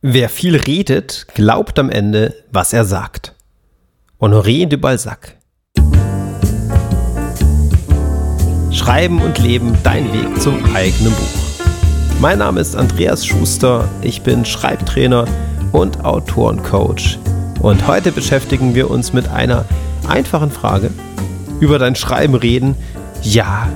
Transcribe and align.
Wer 0.00 0.28
viel 0.28 0.54
redet, 0.54 1.26
glaubt 1.34 1.76
am 1.76 1.90
Ende, 1.90 2.32
was 2.52 2.72
er 2.72 2.84
sagt. 2.84 3.34
Honoré 4.20 4.64
de 4.64 4.78
Balzac. 4.78 5.36
Schreiben 8.70 9.20
und 9.20 9.40
Leben, 9.40 9.76
dein 9.82 10.12
Weg 10.12 10.40
zum 10.40 10.72
eigenen 10.72 11.12
Buch. 11.12 11.66
Mein 12.20 12.38
Name 12.38 12.60
ist 12.60 12.76
Andreas 12.76 13.26
Schuster, 13.26 13.88
ich 14.00 14.22
bin 14.22 14.44
Schreibtrainer 14.44 15.24
und 15.72 16.04
Autorencoach. 16.04 17.18
Und 17.60 17.88
heute 17.88 18.12
beschäftigen 18.12 18.76
wir 18.76 18.90
uns 18.90 19.12
mit 19.12 19.26
einer 19.26 19.64
einfachen 20.06 20.52
Frage. 20.52 20.92
Über 21.58 21.80
dein 21.80 21.96
Schreiben 21.96 22.36
reden, 22.36 22.76
ja 23.22 23.68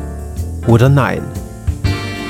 oder 0.69 0.89
nein. 0.89 1.25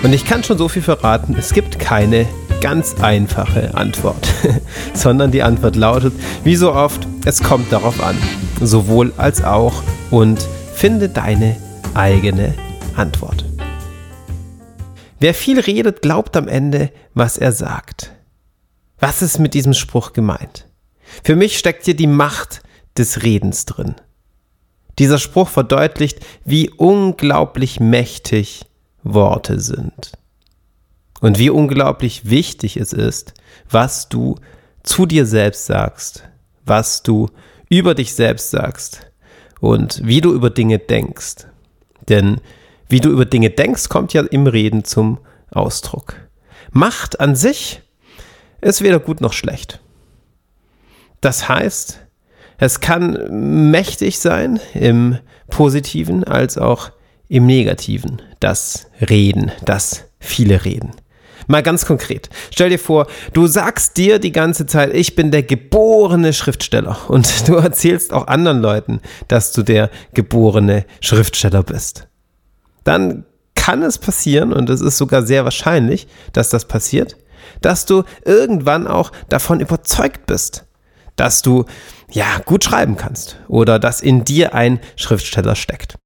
Und 0.02 0.14
ich 0.14 0.24
kann 0.24 0.43
schon 0.43 0.56
so 0.56 0.70
viel 0.70 0.80
verraten, 0.80 1.36
es 1.38 1.52
gibt 1.52 1.79
keine 1.79 2.27
ganz 2.62 2.94
einfache 3.00 3.74
Antwort, 3.74 4.32
sondern 4.95 5.32
die 5.32 5.42
Antwort 5.42 5.74
lautet, 5.74 6.14
wie 6.45 6.55
so 6.55 6.73
oft, 6.73 7.06
es 7.27 7.42
kommt 7.42 7.73
darauf 7.73 8.00
an, 8.00 8.16
sowohl 8.60 9.12
als 9.16 9.42
auch 9.42 9.82
und 10.12 10.41
finde 10.73 11.09
deine 11.09 11.56
eigene 11.95 12.54
Antwort. 12.95 13.45
Wer 15.18 15.34
viel 15.34 15.59
redet, 15.59 16.02
glaubt 16.02 16.37
am 16.37 16.46
Ende, 16.46 16.90
was 17.14 17.37
er 17.37 17.51
sagt. 17.51 18.12
Was 18.98 19.23
ist 19.23 19.40
mit 19.40 19.54
diesem 19.54 19.74
Spruch 19.74 20.12
gemeint? 20.12 20.68
Für 21.24 21.34
mich 21.34 21.59
steckt 21.59 21.84
hier 21.84 21.96
die 21.96 22.06
Macht 22.06 22.62
des 22.96 23.24
Redens 23.24 23.66
drin. 23.66 23.96
Dieser 25.01 25.18
Spruch 25.18 25.48
verdeutlicht, 25.48 26.20
wie 26.45 26.70
unglaublich 26.70 27.80
mächtig 27.80 28.66
Worte 29.02 29.59
sind 29.59 30.12
und 31.22 31.38
wie 31.38 31.50
unglaublich 31.50 32.28
wichtig 32.28 32.76
es 32.76 32.92
ist, 32.92 33.32
was 33.70 34.10
du 34.10 34.34
zu 34.82 35.06
dir 35.06 35.24
selbst 35.24 35.66
sagst, 35.66 36.24
was 36.66 37.02
du 37.02 37.28
über 37.70 37.95
dich 37.95 38.14
selbst 38.14 38.51
sagst 38.51 39.06
und 39.60 40.02
wie 40.04 40.20
du 40.20 40.34
über 40.34 40.51
Dinge 40.51 40.79
denkst. 40.80 41.46
Denn 42.09 42.40
wie 42.88 43.01
du 43.01 43.09
über 43.09 43.24
Dinge 43.24 43.51
denkst, 43.51 43.88
kommt 43.88 44.12
ja 44.12 44.23
im 44.23 44.48
Reden 44.48 44.84
zum 44.84 45.18
Ausdruck. 45.52 46.16
Macht 46.73 47.20
an 47.20 47.36
sich 47.36 47.80
ist 48.60 48.82
weder 48.82 48.98
gut 48.98 49.20
noch 49.20 49.32
schlecht. 49.32 49.80
Das 51.20 51.48
heißt, 51.48 52.01
es 52.59 52.80
kann 52.80 53.70
mächtig 53.70 54.18
sein 54.18 54.59
im 54.74 55.18
positiven 55.48 56.24
als 56.24 56.59
auch 56.59 56.90
im 57.29 57.46
negativen, 57.46 58.20
das 58.40 58.90
Reden, 59.01 59.52
das 59.64 60.04
viele 60.18 60.64
Reden. 60.64 60.90
Mal 61.52 61.62
ganz 61.62 61.84
konkret. 61.84 62.30
Stell 62.50 62.70
dir 62.70 62.78
vor, 62.78 63.08
du 63.34 63.46
sagst 63.46 63.98
dir 63.98 64.19
die 64.19 64.32
ganze 64.32 64.64
Zeit, 64.64 64.94
ich 64.94 65.16
bin 65.16 65.31
der 65.31 65.42
geborene 65.42 66.32
Schriftsteller. 66.32 66.97
Und 67.08 67.28
du 67.47 67.56
erzählst 67.56 68.14
auch 68.14 68.26
anderen 68.26 68.62
Leuten, 68.62 69.03
dass 69.28 69.53
du 69.53 69.62
der 69.62 69.91
geborene 70.14 70.86
Schriftsteller 71.03 71.62
bist. 71.62 72.08
Dann 72.84 73.26
kann 73.54 73.82
es 73.82 73.98
passieren, 73.98 74.54
und 74.54 74.70
es 74.70 74.80
ist 74.80 74.97
sogar 74.97 75.26
sehr 75.26 75.44
wahrscheinlich, 75.44 76.08
dass 76.32 76.48
das 76.48 76.64
passiert, 76.64 77.19
dass 77.60 77.84
du 77.84 78.04
irgendwann 78.25 78.86
auch 78.86 79.12
davon 79.28 79.60
überzeugt 79.60 80.25
bist, 80.25 80.64
dass 81.16 81.42
du 81.42 81.66
ja 82.10 82.38
gut 82.47 82.64
schreiben 82.64 82.97
kannst 82.97 83.36
oder 83.48 83.78
dass 83.78 84.00
in 84.00 84.25
dir 84.25 84.54
ein 84.54 84.80
Schriftsteller 84.97 85.54
steckt. 85.54 85.97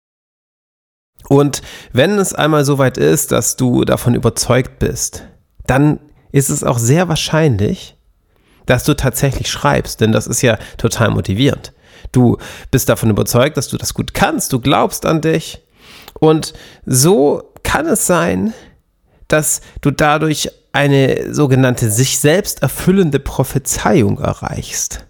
Und 1.28 1.62
wenn 1.92 2.19
es 2.19 2.34
einmal 2.34 2.64
so 2.64 2.78
weit 2.78 2.98
ist, 2.98 3.30
dass 3.30 3.55
du 3.55 3.84
davon 3.84 4.17
überzeugt 4.17 4.80
bist, 4.80 5.28
dann 5.67 6.00
ist 6.33 6.50
es 6.50 6.64
auch 6.64 6.78
sehr 6.78 7.09
wahrscheinlich, 7.09 7.97
dass 8.67 8.84
du 8.84 8.95
tatsächlich 8.95 9.50
schreibst, 9.50 10.00
denn 10.00 10.12
das 10.12 10.27
ist 10.27 10.42
ja 10.42 10.58
total 10.77 11.11
motivierend. 11.11 11.73
Du 12.12 12.39
bist 12.70 12.89
davon 12.89 13.11
überzeugt, 13.11 13.56
dass 13.56 13.69
du 13.69 13.77
das 13.77 13.95
gut 13.95 14.14
kannst, 14.14 14.53
du 14.53 14.61
glaubst 14.61 15.06
an 15.06 15.20
dich 15.20 15.62
und 16.14 16.55
so 16.85 17.52
kann 17.63 17.86
es 17.86 18.07
sein, 18.07 18.52
dass 19.29 19.61
du 19.80 19.91
dadurch 19.91 20.51
eine 20.73 21.33
sogenannte 21.35 21.91
sich 21.91 22.18
selbst 22.18 22.62
erfüllende 22.62 23.18
Prophezeiung 23.18 24.18
erreichst. 24.18 25.07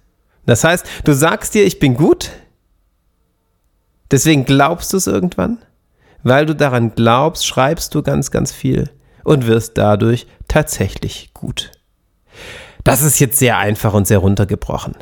Das 0.46 0.64
heißt, 0.64 0.86
du 1.04 1.12
sagst 1.12 1.54
dir, 1.54 1.64
ich 1.64 1.78
bin 1.78 1.94
gut, 1.94 2.30
deswegen 4.10 4.44
glaubst 4.44 4.92
du 4.92 4.96
es 4.96 5.06
irgendwann 5.06 5.58
weil 6.26 6.44
du 6.44 6.56
daran 6.56 6.92
glaubst, 6.96 7.46
schreibst 7.46 7.94
du 7.94 8.02
ganz, 8.02 8.32
ganz 8.32 8.50
viel 8.50 8.90
und 9.22 9.46
wirst 9.46 9.78
dadurch 9.78 10.26
tatsächlich 10.48 11.30
gut. 11.34 11.72
Das 12.84 13.02
ist 13.02 13.18
jetzt 13.18 13.38
sehr 13.38 13.58
einfach 13.58 13.94
und 13.94 14.06
sehr 14.06 14.18
runtergebrochen. 14.18 14.94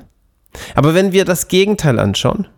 Aber 0.75 0.95
wenn 0.95 1.13
wir 1.13 1.25
das 1.25 1.49
Gegenteil 1.49 1.99
anschauen, 1.99 2.49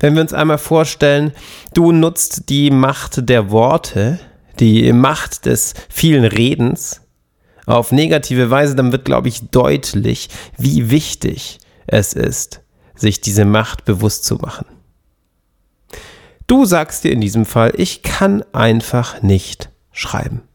wenn 0.00 0.14
wir 0.14 0.22
uns 0.22 0.32
einmal 0.32 0.58
vorstellen, 0.58 1.32
du 1.74 1.92
nutzt 1.92 2.48
die 2.48 2.70
Macht 2.70 3.28
der 3.28 3.50
Worte, 3.50 4.20
die 4.60 4.92
Macht 4.92 5.46
des 5.46 5.74
vielen 5.88 6.24
Redens 6.24 7.02
auf 7.66 7.92
negative 7.92 8.50
Weise, 8.50 8.74
dann 8.74 8.92
wird, 8.92 9.04
glaube 9.04 9.28
ich, 9.28 9.50
deutlich, 9.50 10.28
wie 10.56 10.90
wichtig 10.90 11.58
es 11.86 12.12
ist, 12.12 12.62
sich 12.94 13.20
diese 13.20 13.44
Macht 13.44 13.84
bewusst 13.84 14.24
zu 14.24 14.36
machen. 14.36 14.66
Du 16.46 16.64
sagst 16.64 17.04
dir 17.04 17.12
in 17.12 17.20
diesem 17.20 17.44
Fall, 17.44 17.72
ich 17.76 18.02
kann 18.02 18.42
einfach 18.52 19.22
nicht 19.22 19.70
schreiben. 19.92 20.47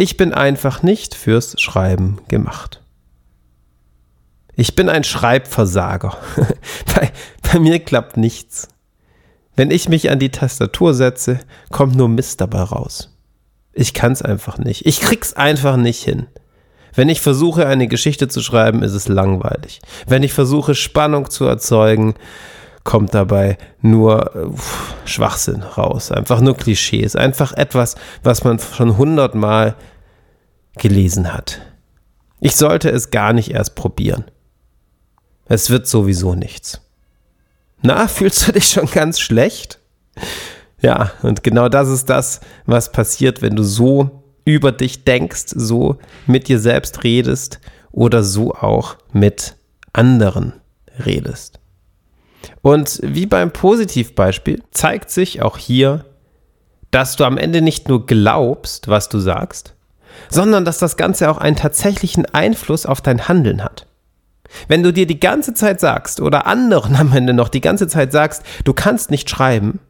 Ich 0.00 0.16
bin 0.16 0.32
einfach 0.32 0.82
nicht 0.82 1.14
fürs 1.14 1.60
Schreiben 1.60 2.22
gemacht. 2.26 2.82
Ich 4.56 4.74
bin 4.74 4.88
ein 4.88 5.04
Schreibversager. 5.04 6.16
bei, 6.94 7.12
bei 7.42 7.58
mir 7.58 7.80
klappt 7.80 8.16
nichts. 8.16 8.68
Wenn 9.56 9.70
ich 9.70 9.90
mich 9.90 10.08
an 10.08 10.18
die 10.18 10.30
Tastatur 10.30 10.94
setze, 10.94 11.40
kommt 11.70 11.96
nur 11.96 12.08
Mist 12.08 12.40
dabei 12.40 12.62
raus. 12.62 13.14
Ich 13.74 13.92
kann's 13.92 14.22
einfach 14.22 14.56
nicht. 14.56 14.86
Ich 14.86 15.02
krieg's 15.02 15.34
einfach 15.34 15.76
nicht 15.76 16.02
hin. 16.02 16.28
Wenn 16.94 17.10
ich 17.10 17.20
versuche, 17.20 17.66
eine 17.66 17.86
Geschichte 17.86 18.26
zu 18.26 18.40
schreiben, 18.40 18.82
ist 18.82 18.94
es 18.94 19.06
langweilig. 19.06 19.82
Wenn 20.06 20.22
ich 20.22 20.32
versuche, 20.32 20.74
Spannung 20.74 21.28
zu 21.28 21.44
erzeugen, 21.44 22.14
kommt 22.84 23.14
dabei 23.14 23.58
nur 23.82 24.34
uff, 24.34 24.94
Schwachsinn 25.04 25.62
raus. 25.62 26.10
Einfach 26.10 26.40
nur 26.40 26.56
Klischees. 26.56 27.16
Einfach 27.16 27.52
etwas, 27.52 27.96
was 28.22 28.44
man 28.44 28.58
schon 28.58 28.96
hundertmal 28.96 29.76
gelesen 30.76 31.32
hat. 31.32 31.60
Ich 32.40 32.56
sollte 32.56 32.90
es 32.90 33.10
gar 33.10 33.32
nicht 33.32 33.50
erst 33.50 33.74
probieren. 33.74 34.24
Es 35.46 35.68
wird 35.68 35.86
sowieso 35.86 36.34
nichts. 36.34 36.80
Na, 37.82 38.08
fühlst 38.08 38.48
du 38.48 38.52
dich 38.52 38.68
schon 38.68 38.86
ganz 38.86 39.20
schlecht? 39.20 39.78
Ja, 40.80 41.12
und 41.22 41.42
genau 41.42 41.68
das 41.68 41.88
ist 41.88 42.08
das, 42.08 42.40
was 42.64 42.92
passiert, 42.92 43.42
wenn 43.42 43.56
du 43.56 43.62
so 43.62 44.22
über 44.44 44.72
dich 44.72 45.04
denkst, 45.04 45.46
so 45.48 45.98
mit 46.26 46.48
dir 46.48 46.58
selbst 46.58 47.04
redest 47.04 47.60
oder 47.92 48.22
so 48.22 48.54
auch 48.54 48.96
mit 49.12 49.56
anderen 49.92 50.54
redest. 51.04 51.59
Und 52.62 53.00
wie 53.02 53.26
beim 53.26 53.52
Positivbeispiel 53.52 54.62
zeigt 54.70 55.10
sich 55.10 55.42
auch 55.42 55.58
hier, 55.58 56.04
dass 56.90 57.16
du 57.16 57.24
am 57.24 57.38
Ende 57.38 57.62
nicht 57.62 57.88
nur 57.88 58.06
glaubst, 58.06 58.88
was 58.88 59.08
du 59.08 59.18
sagst, 59.18 59.74
sondern 60.28 60.64
dass 60.64 60.78
das 60.78 60.96
Ganze 60.96 61.30
auch 61.30 61.38
einen 61.38 61.56
tatsächlichen 61.56 62.26
Einfluss 62.26 62.86
auf 62.86 63.00
dein 63.00 63.28
Handeln 63.28 63.62
hat. 63.62 63.86
Wenn 64.66 64.82
du 64.82 64.92
dir 64.92 65.06
die 65.06 65.20
ganze 65.20 65.54
Zeit 65.54 65.80
sagst 65.80 66.20
oder 66.20 66.46
anderen 66.46 66.96
am 66.96 67.12
Ende 67.12 67.32
noch 67.32 67.48
die 67.48 67.60
ganze 67.60 67.88
Zeit 67.88 68.12
sagst, 68.12 68.42
du 68.64 68.72
kannst 68.72 69.10
nicht 69.10 69.30
schreiben, 69.30 69.80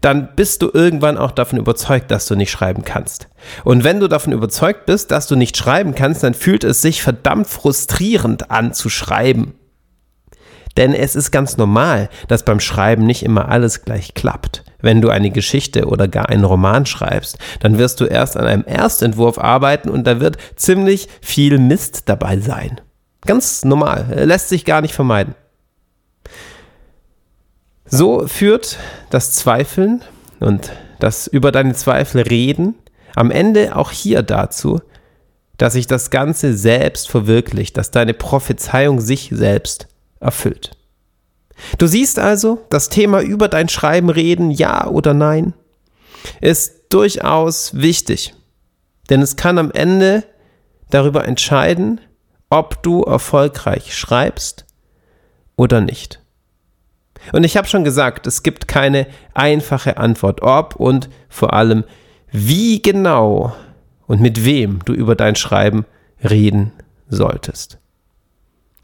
dann 0.00 0.30
bist 0.34 0.62
du 0.62 0.70
irgendwann 0.72 1.18
auch 1.18 1.32
davon 1.32 1.58
überzeugt, 1.58 2.10
dass 2.10 2.26
du 2.26 2.34
nicht 2.34 2.50
schreiben 2.50 2.82
kannst. 2.84 3.28
Und 3.62 3.84
wenn 3.84 4.00
du 4.00 4.08
davon 4.08 4.32
überzeugt 4.32 4.86
bist, 4.86 5.10
dass 5.10 5.26
du 5.26 5.36
nicht 5.36 5.56
schreiben 5.56 5.94
kannst, 5.94 6.22
dann 6.22 6.32
fühlt 6.32 6.64
es 6.64 6.80
sich 6.80 7.02
verdammt 7.02 7.46
frustrierend 7.46 8.50
an 8.50 8.72
zu 8.72 8.88
schreiben. 8.88 9.54
Denn 10.76 10.92
es 10.92 11.16
ist 11.16 11.30
ganz 11.30 11.56
normal, 11.56 12.08
dass 12.28 12.44
beim 12.44 12.60
Schreiben 12.60 13.04
nicht 13.04 13.22
immer 13.22 13.48
alles 13.48 13.82
gleich 13.82 14.14
klappt. 14.14 14.64
Wenn 14.80 15.00
du 15.00 15.08
eine 15.08 15.30
Geschichte 15.30 15.86
oder 15.86 16.06
gar 16.06 16.28
einen 16.28 16.44
Roman 16.44 16.86
schreibst, 16.86 17.38
dann 17.60 17.78
wirst 17.78 18.00
du 18.00 18.04
erst 18.04 18.36
an 18.36 18.46
einem 18.46 18.64
Erstentwurf 18.66 19.38
arbeiten 19.38 19.88
und 19.88 20.06
da 20.06 20.20
wird 20.20 20.36
ziemlich 20.56 21.08
viel 21.22 21.58
Mist 21.58 22.08
dabei 22.08 22.38
sein. 22.38 22.80
Ganz 23.24 23.64
normal, 23.64 24.06
lässt 24.24 24.50
sich 24.50 24.64
gar 24.64 24.82
nicht 24.82 24.94
vermeiden. 24.94 25.34
So 27.86 28.26
führt 28.26 28.78
das 29.10 29.32
Zweifeln 29.32 30.02
und 30.40 30.72
das 30.98 31.26
über 31.26 31.52
deine 31.52 31.74
Zweifel 31.74 32.22
reden 32.22 32.74
am 33.16 33.30
Ende 33.30 33.74
auch 33.76 33.90
hier 33.90 34.22
dazu, 34.22 34.80
dass 35.56 35.72
sich 35.72 35.86
das 35.86 36.10
Ganze 36.10 36.56
selbst 36.56 37.08
verwirklicht, 37.08 37.76
dass 37.76 37.90
deine 37.90 38.12
Prophezeiung 38.12 39.00
sich 39.00 39.30
selbst 39.32 39.88
erfüllt. 40.20 40.76
Du 41.78 41.86
siehst 41.86 42.18
also, 42.18 42.64
das 42.70 42.88
Thema 42.88 43.22
über 43.22 43.48
dein 43.48 43.68
Schreiben 43.68 44.10
reden, 44.10 44.50
ja 44.50 44.86
oder 44.86 45.14
nein, 45.14 45.54
ist 46.40 46.92
durchaus 46.92 47.74
wichtig. 47.74 48.34
Denn 49.08 49.22
es 49.22 49.36
kann 49.36 49.58
am 49.58 49.70
Ende 49.70 50.24
darüber 50.90 51.26
entscheiden, 51.26 52.00
ob 52.50 52.82
du 52.82 53.02
erfolgreich 53.02 53.96
schreibst 53.96 54.66
oder 55.56 55.80
nicht. 55.80 56.20
Und 57.32 57.44
ich 57.44 57.56
habe 57.56 57.66
schon 57.66 57.84
gesagt, 57.84 58.26
es 58.26 58.42
gibt 58.42 58.68
keine 58.68 59.06
einfache 59.34 59.96
Antwort, 59.96 60.42
ob 60.42 60.76
und 60.76 61.08
vor 61.28 61.54
allem, 61.54 61.84
wie 62.30 62.82
genau 62.82 63.56
und 64.06 64.20
mit 64.20 64.44
wem 64.44 64.84
du 64.84 64.92
über 64.92 65.16
dein 65.16 65.34
Schreiben 65.34 65.86
reden 66.22 66.72
solltest. 67.08 67.78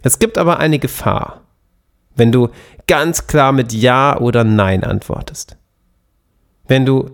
Es 0.03 0.19
gibt 0.19 0.39
aber 0.39 0.59
eine 0.59 0.79
Gefahr, 0.79 1.43
wenn 2.15 2.33
du 2.33 2.49
ganz 2.87 3.27
klar 3.27 3.53
mit 3.53 3.73
Ja 3.73 4.19
oder 4.19 4.45
Nein 4.45 4.85
antwortest. 4.85 5.57
Wenn 6.67 6.85
du 6.85 7.11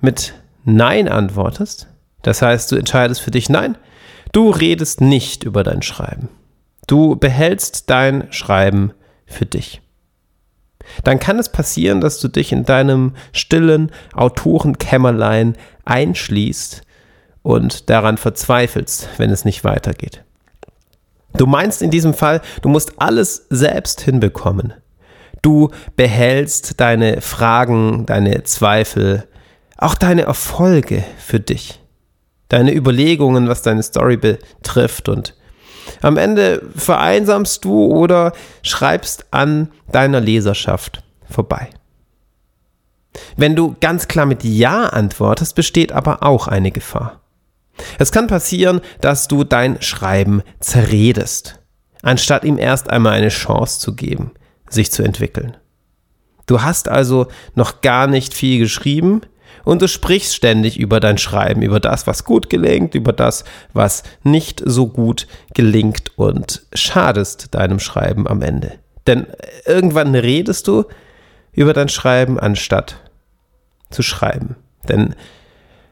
mit 0.00 0.34
Nein 0.64 1.08
antwortest, 1.08 1.88
das 2.22 2.42
heißt, 2.42 2.72
du 2.72 2.76
entscheidest 2.76 3.20
für 3.20 3.30
dich 3.30 3.48
Nein, 3.48 3.76
du 4.32 4.50
redest 4.50 5.00
nicht 5.00 5.44
über 5.44 5.62
dein 5.62 5.82
Schreiben. 5.82 6.28
Du 6.86 7.16
behältst 7.16 7.90
dein 7.90 8.32
Schreiben 8.32 8.92
für 9.26 9.46
dich. 9.46 9.82
Dann 11.04 11.18
kann 11.18 11.38
es 11.38 11.50
passieren, 11.50 12.00
dass 12.00 12.18
du 12.18 12.28
dich 12.28 12.52
in 12.52 12.64
deinem 12.64 13.14
stillen 13.32 13.92
Autorenkämmerlein 14.14 15.56
einschließt 15.84 16.82
und 17.42 17.90
daran 17.90 18.16
verzweifelst, 18.16 19.08
wenn 19.18 19.30
es 19.30 19.44
nicht 19.44 19.64
weitergeht. 19.64 20.24
Du 21.36 21.46
meinst 21.46 21.82
in 21.82 21.90
diesem 21.90 22.14
Fall, 22.14 22.40
du 22.62 22.68
musst 22.68 23.00
alles 23.00 23.46
selbst 23.50 24.00
hinbekommen. 24.00 24.74
Du 25.42 25.70
behältst 25.96 26.80
deine 26.80 27.20
Fragen, 27.20 28.06
deine 28.06 28.42
Zweifel, 28.44 29.28
auch 29.76 29.94
deine 29.94 30.22
Erfolge 30.22 31.04
für 31.18 31.38
dich. 31.38 31.80
Deine 32.48 32.74
Überlegungen, 32.74 33.48
was 33.48 33.62
deine 33.62 33.82
Story 33.82 34.16
betrifft 34.16 35.08
und 35.08 35.34
am 36.02 36.16
Ende 36.16 36.62
vereinsamst 36.76 37.64
du 37.64 37.86
oder 37.86 38.32
schreibst 38.62 39.26
an 39.30 39.70
deiner 39.90 40.20
Leserschaft 40.20 41.02
vorbei. 41.28 41.70
Wenn 43.36 43.56
du 43.56 43.74
ganz 43.80 44.08
klar 44.08 44.26
mit 44.26 44.44
Ja 44.44 44.86
antwortest, 44.86 45.54
besteht 45.54 45.92
aber 45.92 46.22
auch 46.22 46.46
eine 46.46 46.70
Gefahr. 46.70 47.20
Es 47.98 48.12
kann 48.12 48.26
passieren, 48.26 48.80
dass 49.00 49.28
du 49.28 49.44
dein 49.44 49.80
Schreiben 49.82 50.42
zerredest, 50.60 51.60
anstatt 52.02 52.44
ihm 52.44 52.58
erst 52.58 52.90
einmal 52.90 53.14
eine 53.14 53.28
Chance 53.28 53.80
zu 53.80 53.94
geben, 53.94 54.32
sich 54.68 54.92
zu 54.92 55.02
entwickeln. 55.02 55.56
Du 56.46 56.62
hast 56.62 56.88
also 56.88 57.28
noch 57.54 57.82
gar 57.82 58.06
nicht 58.06 58.34
viel 58.34 58.58
geschrieben 58.58 59.20
und 59.64 59.82
du 59.82 59.88
sprichst 59.88 60.34
ständig 60.34 60.78
über 60.78 60.98
dein 60.98 61.18
Schreiben, 61.18 61.62
über 61.62 61.78
das, 61.78 62.06
was 62.06 62.24
gut 62.24 62.48
gelingt, 62.48 62.94
über 62.94 63.12
das, 63.12 63.44
was 63.74 64.02
nicht 64.22 64.62
so 64.64 64.86
gut 64.86 65.26
gelingt 65.54 66.12
und 66.16 66.62
schadest 66.72 67.54
deinem 67.54 67.78
Schreiben 67.78 68.26
am 68.26 68.40
Ende. 68.40 68.78
Denn 69.06 69.26
irgendwann 69.66 70.14
redest 70.14 70.68
du 70.68 70.84
über 71.52 71.72
dein 71.72 71.88
Schreiben, 71.88 72.38
anstatt 72.38 72.96
zu 73.90 74.02
schreiben. 74.02 74.56
Denn 74.88 75.14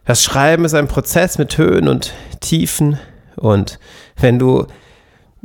das 0.06 0.22
Schreiben 0.22 0.64
ist 0.64 0.74
ein 0.74 0.88
Prozess 0.88 1.36
mit 1.36 1.58
Höhen 1.58 1.88
und 1.88 2.14
Tiefen. 2.40 2.98
Und 3.36 3.78
wenn 4.16 4.38
du 4.38 4.66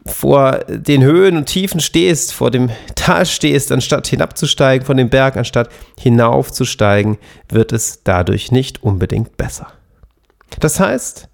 vor 0.05 0.59
den 0.67 1.03
Höhen 1.03 1.35
und 1.35 1.47
Tiefen 1.47 1.79
stehst, 1.79 2.33
vor 2.33 2.51
dem 2.51 2.69
Tal 2.95 3.25
stehst, 3.25 3.71
anstatt 3.71 4.07
hinabzusteigen 4.07 4.85
von 4.85 4.97
dem 4.97 5.09
Berg, 5.09 5.35
anstatt 5.35 5.69
hinaufzusteigen, 5.99 7.17
wird 7.49 7.71
es 7.71 8.03
dadurch 8.03 8.51
nicht 8.51 8.83
unbedingt 8.83 9.35
besser. 9.37 9.67
Das 10.59 10.79
heißt, 10.79 11.27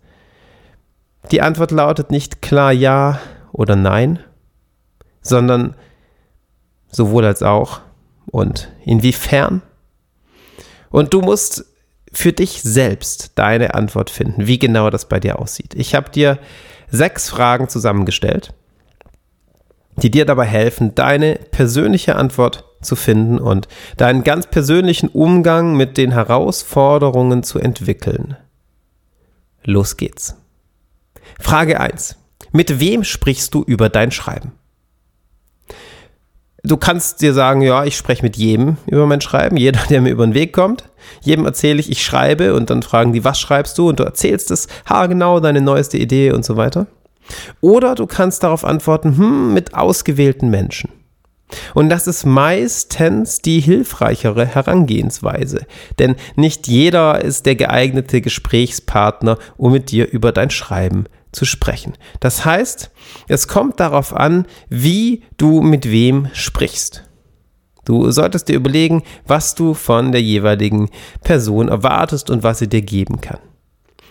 die 1.32 1.42
Antwort 1.42 1.72
lautet 1.72 2.12
nicht 2.12 2.42
klar 2.42 2.72
Ja 2.72 3.20
oder 3.52 3.76
Nein, 3.76 4.20
sondern 5.22 5.76
sowohl 6.90 7.26
als 7.26 7.44
auch 7.44 7.82
und 8.28 8.72
inwiefern. 8.86 9.62
Und 10.90 11.14
du 11.14 11.22
musst 11.22 11.66
für 12.18 12.34
dich 12.34 12.64
selbst 12.64 13.34
deine 13.36 13.76
Antwort 13.76 14.10
finden, 14.10 14.48
wie 14.48 14.58
genau 14.58 14.90
das 14.90 15.08
bei 15.08 15.20
dir 15.20 15.38
aussieht. 15.38 15.76
Ich 15.76 15.94
habe 15.94 16.10
dir 16.10 16.40
sechs 16.90 17.30
Fragen 17.30 17.70
zusammengestellt, 17.70 18.56
die 19.98 20.10
dir 20.10 20.26
dabei 20.26 20.46
helfen, 20.46 20.96
deine 20.96 21.36
persönliche 21.36 22.16
Antwort 22.16 22.66
zu 22.82 22.96
finden 22.96 23.38
und 23.38 23.68
deinen 23.98 24.24
ganz 24.24 24.48
persönlichen 24.48 25.10
Umgang 25.10 25.78
mit 25.78 25.96
den 25.96 26.12
Herausforderungen 26.12 27.44
zu 27.44 27.60
entwickeln. 27.60 28.36
Los 29.64 29.96
geht's. 29.96 30.36
Frage 31.40 31.80
1. 31.80 32.18
Mit 32.52 32.80
wem 32.80 33.04
sprichst 33.04 33.54
du 33.54 33.62
über 33.62 33.90
dein 33.90 34.10
Schreiben? 34.10 34.54
Du 36.64 36.78
kannst 36.78 37.22
dir 37.22 37.34
sagen, 37.34 37.62
ja, 37.62 37.86
ich 37.86 37.96
spreche 37.96 38.24
mit 38.24 38.36
jedem 38.36 38.78
über 38.88 39.06
mein 39.06 39.22
Schreiben, 39.22 39.58
jeder, 39.58 39.80
der 39.90 40.02
mir 40.02 40.10
über 40.10 40.26
den 40.26 40.34
Weg 40.34 40.54
kommt. 40.54 40.90
Jedem 41.22 41.46
erzähle 41.46 41.80
ich, 41.80 41.90
ich 41.90 42.04
schreibe 42.04 42.56
und 42.56 42.70
dann 42.70 42.84
fragen 42.84 43.14
die, 43.14 43.24
was 43.24 43.40
schreibst 43.40 43.78
du? 43.78 43.90
Und 43.90 44.00
du 44.00 44.04
erzählst 44.04 44.52
es 44.52 44.68
haargenau, 44.86 45.40
deine 45.40 45.62
neueste 45.62 45.98
Idee 45.98 46.32
und 46.32 46.44
so 46.44 46.58
weiter. 46.58 46.88
Oder 47.62 47.96
du 47.96 48.08
kannst 48.08 48.44
darauf 48.44 48.66
antworten, 48.66 49.18
hm, 49.18 49.54
mit 49.54 49.74
ausgewählten 49.76 50.50
Menschen. 50.50 50.90
Und 51.74 51.90
das 51.90 52.08
ist 52.08 52.26
meistens 52.26 53.42
die 53.42 53.62
hilfreichere 53.62 54.46
Herangehensweise, 54.46 55.66
denn 55.98 56.16
nicht 56.36 56.68
jeder 56.68 57.24
ist 57.24 57.46
der 57.46 57.56
geeignete 57.56 58.20
Gesprächspartner, 58.20 59.38
um 59.56 59.72
mit 59.72 59.92
dir 59.92 60.12
über 60.12 60.34
dein 60.34 60.50
Schreiben 60.50 61.06
zu 61.38 61.46
sprechen. 61.46 61.94
Das 62.20 62.44
heißt, 62.44 62.92
es 63.28 63.48
kommt 63.48 63.80
darauf 63.80 64.14
an, 64.14 64.46
wie 64.70 65.24
du 65.38 65.62
mit 65.62 65.90
wem 65.90 66.28
sprichst. 66.34 67.04
Du 67.86 68.12
solltest 68.12 68.50
dir 68.50 68.56
überlegen, 68.56 69.04
was 69.26 69.56
du 69.56 69.74
von 69.74 70.12
der 70.12 70.22
jeweiligen 70.22 70.90
Person 71.24 71.70
erwartest 71.70 72.30
und 72.30 72.44
was 72.44 72.60
sie 72.60 72.68
dir 72.68 72.82
geben 72.82 73.22
kann. 73.22 73.40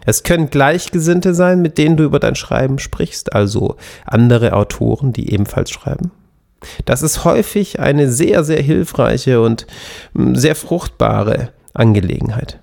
Es 0.07 0.23
können 0.23 0.51
Gleichgesinnte 0.51 1.35
sein, 1.35 1.61
mit 1.61 1.77
denen 1.77 1.97
du 1.97 2.05
über 2.05 2.21
dein 2.21 2.37
Schreiben 2.37 2.79
sprichst, 2.79 3.35
also 3.35 3.77
andere 4.07 4.53
Autoren, 4.53 5.13
die 5.13 5.33
ebenfalls 5.33 5.71
schreiben. 5.71 6.13
Das 6.85 7.03
ist 7.03 7.25
häufig 7.25 7.81
eine 7.81 8.11
sehr, 8.11 8.45
sehr 8.45 8.63
hilfreiche 8.63 9.43
und 9.43 9.67
hm, 10.15 10.37
sehr 10.37 10.55
fruchtbare 10.55 11.51
Angelegenheit. 11.75 12.61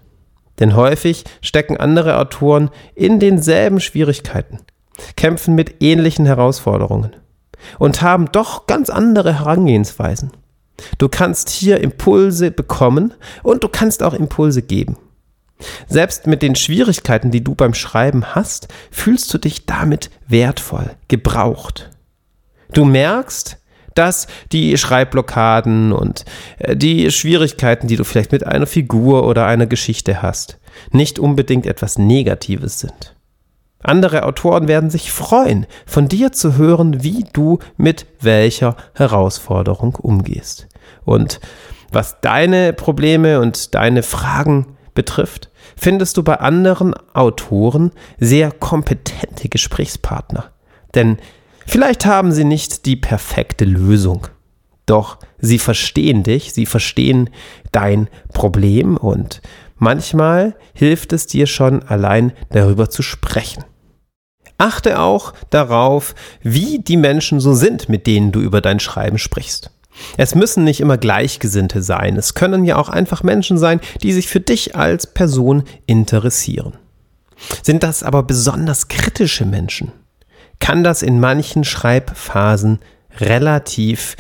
Denn 0.60 0.76
häufig 0.76 1.24
stecken 1.42 1.78
andere 1.78 2.18
Autoren 2.18 2.70
in 2.96 3.20
denselben 3.20 3.80
Schwierigkeiten, 3.80 4.60
kämpfen 5.16 5.56
mit 5.56 5.82
ähnlichen 5.82 6.26
Herausforderungen 6.26 7.16
und 7.80 8.02
haben 8.02 8.32
doch 8.32 8.68
ganz 8.68 8.90
andere 8.90 9.40
Herangehensweisen. 9.40 10.32
Du 10.98 11.08
kannst 11.08 11.50
hier 11.50 11.82
Impulse 11.82 12.52
bekommen 12.52 13.14
und 13.42 13.64
du 13.64 13.68
kannst 13.68 14.04
auch 14.04 14.14
Impulse 14.14 14.62
geben. 14.62 14.98
Selbst 15.88 16.28
mit 16.28 16.42
den 16.42 16.56
Schwierigkeiten, 16.56 17.32
die 17.32 17.44
du 17.44 17.56
beim 17.56 17.74
Schreiben 17.74 18.36
hast, 18.36 18.68
fühlst 18.92 19.34
du 19.34 19.38
dich 19.38 19.66
damit 19.66 20.10
wertvoll, 20.28 20.92
gebraucht. 21.08 21.92
Du 22.74 22.86
merkst, 22.86 23.58
dass 23.96 24.28
die 24.52 24.78
Schreibblockaden 24.78 25.92
und 25.92 26.26
äh, 26.60 26.76
die 26.76 27.12
Schwierigkeiten, 27.12 27.88
die 27.88 27.96
du 27.96 28.04
vielleicht 28.04 28.32
mit 28.32 28.46
einer 28.46 28.68
Figur 28.68 29.28
oder 29.28 29.46
einer 29.46 29.68
Geschichte 29.68 30.22
hast, 30.22 30.60
nicht 30.92 31.20
unbedingt 31.20 31.66
etwas 31.66 31.98
Negatives 31.98 32.80
sind. 32.80 33.16
Andere 33.84 34.24
Autoren 34.24 34.68
werden 34.68 34.90
sich 34.90 35.12
freuen, 35.12 35.68
von 35.86 36.08
dir 36.08 36.32
zu 36.32 36.56
hören, 36.56 37.04
wie 37.04 37.26
du 37.34 37.60
mit 37.76 38.06
welcher 38.22 38.78
Herausforderung 38.94 39.96
umgehst. 39.96 40.68
Und 41.04 41.42
was 41.92 42.22
deine 42.22 42.72
Probleme 42.74 43.42
und 43.42 43.76
deine 43.76 44.02
Fragen 44.02 44.78
betrifft, 44.96 45.50
findest 45.76 46.18
du 46.18 46.24
bei 46.24 46.40
anderen 46.40 46.94
Autoren 47.14 47.92
sehr 48.20 48.52
kompetente 48.52 49.50
Gesprächspartner. 49.50 50.52
Denn 50.96 51.18
Vielleicht 51.66 52.06
haben 52.06 52.32
sie 52.32 52.44
nicht 52.44 52.86
die 52.86 52.96
perfekte 52.96 53.66
Lösung, 53.66 54.28
doch 54.86 55.18
sie 55.40 55.60
verstehen 55.60 56.24
dich, 56.24 56.54
sie 56.54 56.66
verstehen 56.66 57.30
dein 57.72 58.10
Problem 58.34 58.98
und 58.98 59.42
manchmal 59.78 60.56
hilft 60.74 61.14
es 61.14 61.28
dir 61.28 61.48
schon 61.48 61.84
allein 61.84 62.34
darüber 62.50 62.90
zu 62.90 63.02
sprechen. 63.02 63.64
Achte 64.58 65.00
auch 65.00 65.34
darauf, 65.50 66.16
wie 66.42 66.80
die 66.80 66.98
Menschen 66.98 67.40
so 67.40 67.54
sind, 67.54 67.90
mit 67.90 68.08
denen 68.08 68.32
du 68.32 68.40
über 68.40 68.62
dein 68.62 68.80
Schreiben 68.80 69.18
sprichst. 69.18 69.72
Es 70.18 70.36
müssen 70.36 70.64
nicht 70.64 70.80
immer 70.80 70.98
Gleichgesinnte 70.98 71.82
sein, 71.82 72.18
es 72.18 72.34
können 72.34 72.66
ja 72.66 72.78
auch 72.78 72.90
einfach 72.90 73.24
Menschen 73.24 73.58
sein, 73.58 73.80
die 74.02 74.12
sich 74.12 74.28
für 74.28 74.40
dich 74.40 74.76
als 74.76 75.08
Person 75.14 75.64
interessieren. 75.86 76.78
Sind 77.62 77.84
das 77.84 78.04
aber 78.04 78.24
besonders 78.24 78.88
kritische 78.88 79.46
Menschen? 79.46 79.92
Kann 80.64 80.82
das 80.82 81.02
in 81.02 81.20
manchen 81.20 81.66
Schreibphasen 81.66 82.80
relativ 83.20 84.16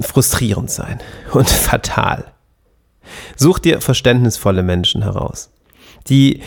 frustrierend 0.00 0.70
sein 0.70 0.98
und 1.32 1.46
fatal. 1.46 2.32
Such 3.36 3.58
dir 3.58 3.82
verständnisvolle 3.82 4.62
Menschen 4.62 5.02
heraus. 5.02 5.50
die 6.08 6.40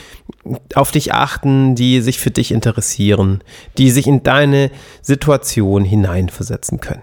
auf 0.75 0.91
dich 0.91 1.13
achten, 1.13 1.75
die 1.75 2.01
sich 2.01 2.19
für 2.19 2.29
dich 2.29 2.51
interessieren, 2.51 3.43
die 3.77 3.89
sich 3.89 4.07
in 4.07 4.21
deine 4.23 4.71
Situation 5.01 5.83
hineinversetzen 5.83 6.79
können. 6.79 7.01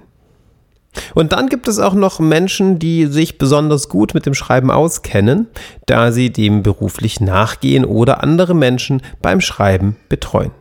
Und 1.14 1.32
dann 1.32 1.48
gibt 1.48 1.66
es 1.66 1.80
auch 1.80 1.94
noch 1.94 2.20
Menschen, 2.20 2.78
die 2.78 3.06
sich 3.06 3.38
besonders 3.38 3.88
gut 3.88 4.14
mit 4.14 4.26
dem 4.26 4.34
Schreiben 4.34 4.70
auskennen, 4.70 5.48
da 5.86 6.12
sie 6.12 6.30
dem 6.30 6.62
beruflich 6.62 7.20
nachgehen 7.20 7.84
oder 7.84 8.22
andere 8.22 8.54
Menschen 8.54 9.02
beim 9.20 9.40
Schreiben 9.40 9.96
betreuen. 10.08 10.52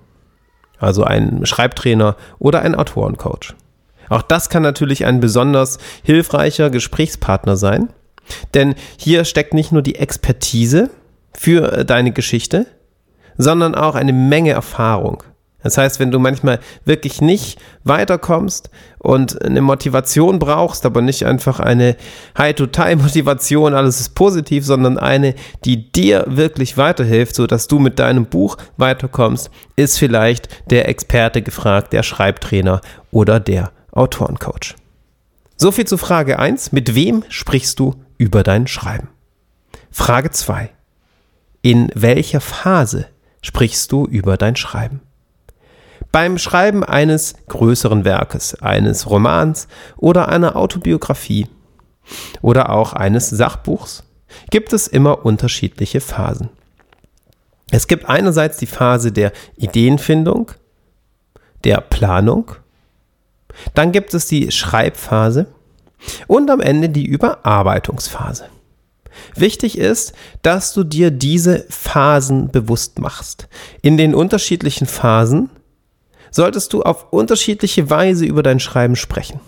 Also 0.83 1.03
ein 1.03 1.45
Schreibtrainer 1.45 2.15
oder 2.39 2.61
ein 2.61 2.75
Autorencoach. 2.75 3.53
Auch 4.09 4.21
das 4.21 4.49
kann 4.49 4.63
natürlich 4.63 5.05
ein 5.05 5.19
besonders 5.19 5.79
hilfreicher 6.03 6.69
Gesprächspartner 6.69 7.55
sein, 7.55 7.89
denn 8.53 8.75
hier 8.97 9.25
steckt 9.25 9.53
nicht 9.53 9.71
nur 9.71 9.81
die 9.81 9.95
Expertise, 9.95 10.89
für 11.35 11.71
äh, 11.71 11.85
deine 11.85 12.11
Geschichte, 12.11 12.67
sondern 13.37 13.75
auch 13.75 13.95
eine 13.95 14.13
Menge 14.13 14.51
Erfahrung. 14.51 15.23
Das 15.63 15.77
heißt, 15.77 15.99
wenn 15.99 16.11
du 16.11 16.19
manchmal 16.19 16.59
wirklich 16.85 17.21
nicht 17.21 17.59
weiterkommst 17.83 18.69
und 18.99 19.41
eine 19.43 19.61
Motivation 19.61 20.39
brauchst, 20.39 20.85
aber 20.85 21.01
nicht 21.01 21.25
einfach 21.25 21.59
eine 21.59 21.95
High-to-Tie-Motivation, 22.37 23.73
alles 23.73 23.99
ist 23.99 24.15
positiv, 24.15 24.65
sondern 24.65 24.97
eine, 24.97 25.35
die 25.65 25.91
dir 25.91 26.25
wirklich 26.27 26.77
weiterhilft, 26.77 27.35
sodass 27.35 27.67
du 27.67 27.79
mit 27.79 27.99
deinem 27.99 28.25
Buch 28.25 28.57
weiterkommst, 28.77 29.49
ist 29.75 29.97
vielleicht 29.97 30.69
der 30.69 30.87
Experte 30.89 31.41
gefragt, 31.41 31.93
der 31.93 32.03
Schreibtrainer 32.03 32.81
oder 33.11 33.39
der 33.39 33.71
Autorencoach. 33.91 34.75
So 35.55 35.71
viel 35.71 35.85
zu 35.85 35.97
Frage 35.97 36.39
1. 36.39 36.71
Mit 36.71 36.95
wem 36.95 37.23
sprichst 37.29 37.79
du 37.79 37.95
über 38.17 38.43
dein 38.43 38.67
Schreiben? 38.67 39.07
Frage 39.91 40.31
2. 40.31 40.69
In 41.61 41.89
welcher 41.93 42.41
Phase 42.41 43.05
sprichst 43.41 43.91
du 43.91 44.05
über 44.05 44.35
dein 44.35 44.55
Schreiben? 44.55 45.01
Beim 46.13 46.37
Schreiben 46.37 46.83
eines 46.83 47.33
größeren 47.49 48.05
Werkes, 48.05 48.53
eines 48.61 49.09
Romans 49.09 49.67
oder 49.97 50.29
einer 50.29 50.55
Autobiografie 50.55 51.47
oder 52.43 52.69
auch 52.69 52.93
eines 52.93 53.31
Sachbuchs 53.31 54.03
gibt 54.51 54.73
es 54.73 54.87
immer 54.87 55.25
unterschiedliche 55.25 56.01
Phasen. 56.01 56.49
Es 57.71 57.87
gibt 57.87 58.07
einerseits 58.07 58.57
die 58.57 58.67
Phase 58.67 59.11
der 59.11 59.31
Ideenfindung, 59.57 60.51
der 61.63 61.81
Planung, 61.81 62.51
dann 63.73 63.91
gibt 63.91 64.13
es 64.13 64.27
die 64.27 64.51
Schreibphase 64.51 65.47
und 66.27 66.51
am 66.51 66.59
Ende 66.59 66.89
die 66.89 67.07
Überarbeitungsphase. 67.07 68.45
Wichtig 69.33 69.79
ist, 69.79 70.13
dass 70.43 70.73
du 70.73 70.83
dir 70.83 71.09
diese 71.09 71.65
Phasen 71.69 72.51
bewusst 72.51 72.99
machst. 72.99 73.47
In 73.81 73.97
den 73.97 74.13
unterschiedlichen 74.13 74.85
Phasen 74.85 75.49
solltest 76.33 76.73
du 76.73 76.81
auf 76.81 77.07
unterschiedliche 77.11 77.89
Weise 77.89 78.25
über 78.25 78.43
dein 78.43 78.59
Schreiben 78.59 78.97
sprechen. 78.97 79.39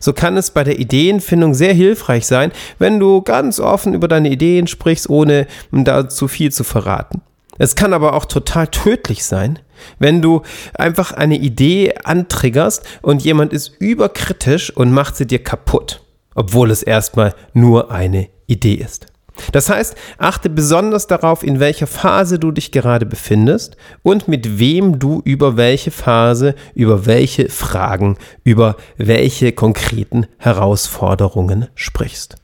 So 0.00 0.12
kann 0.12 0.36
es 0.36 0.50
bei 0.50 0.64
der 0.64 0.78
Ideenfindung 0.78 1.54
sehr 1.54 1.74
hilfreich 1.74 2.26
sein, 2.26 2.52
wenn 2.78 2.98
du 2.98 3.22
ganz 3.22 3.60
offen 3.60 3.94
über 3.94 4.08
deine 4.08 4.30
Ideen 4.30 4.66
sprichst, 4.66 5.08
ohne 5.10 5.46
da 5.70 6.08
zu 6.08 6.28
viel 6.28 6.52
zu 6.52 6.64
verraten. 6.64 7.22
Es 7.58 7.74
kann 7.74 7.92
aber 7.92 8.14
auch 8.14 8.24
total 8.24 8.68
tödlich 8.68 9.24
sein, 9.24 9.58
wenn 9.98 10.22
du 10.22 10.42
einfach 10.74 11.12
eine 11.12 11.36
Idee 11.36 11.94
antriggerst 12.04 12.82
und 13.02 13.22
jemand 13.22 13.52
ist 13.52 13.72
überkritisch 13.78 14.74
und 14.74 14.92
macht 14.92 15.16
sie 15.16 15.26
dir 15.26 15.42
kaputt, 15.42 16.02
obwohl 16.34 16.70
es 16.70 16.82
erstmal 16.82 17.34
nur 17.52 17.90
eine 17.90 18.28
Idee 18.46 18.74
ist. 18.74 19.11
Das 19.52 19.68
heißt, 19.68 19.94
achte 20.18 20.50
besonders 20.50 21.06
darauf, 21.06 21.42
in 21.42 21.60
welcher 21.60 21.86
Phase 21.86 22.38
du 22.38 22.50
dich 22.50 22.70
gerade 22.70 23.06
befindest 23.06 23.76
und 24.02 24.28
mit 24.28 24.58
wem 24.58 24.98
du 24.98 25.22
über 25.24 25.56
welche 25.56 25.90
Phase, 25.90 26.54
über 26.74 27.06
welche 27.06 27.48
Fragen, 27.48 28.16
über 28.44 28.76
welche 28.96 29.52
konkreten 29.52 30.26
Herausforderungen 30.38 31.68
sprichst. 31.74 32.36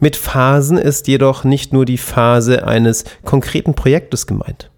Mit 0.00 0.16
Phasen 0.16 0.78
ist 0.78 1.08
jedoch 1.08 1.44
nicht 1.44 1.72
nur 1.72 1.84
die 1.84 1.98
Phase 1.98 2.66
eines 2.66 3.04
konkreten 3.24 3.74
Projektes 3.74 4.26
gemeint. 4.26 4.70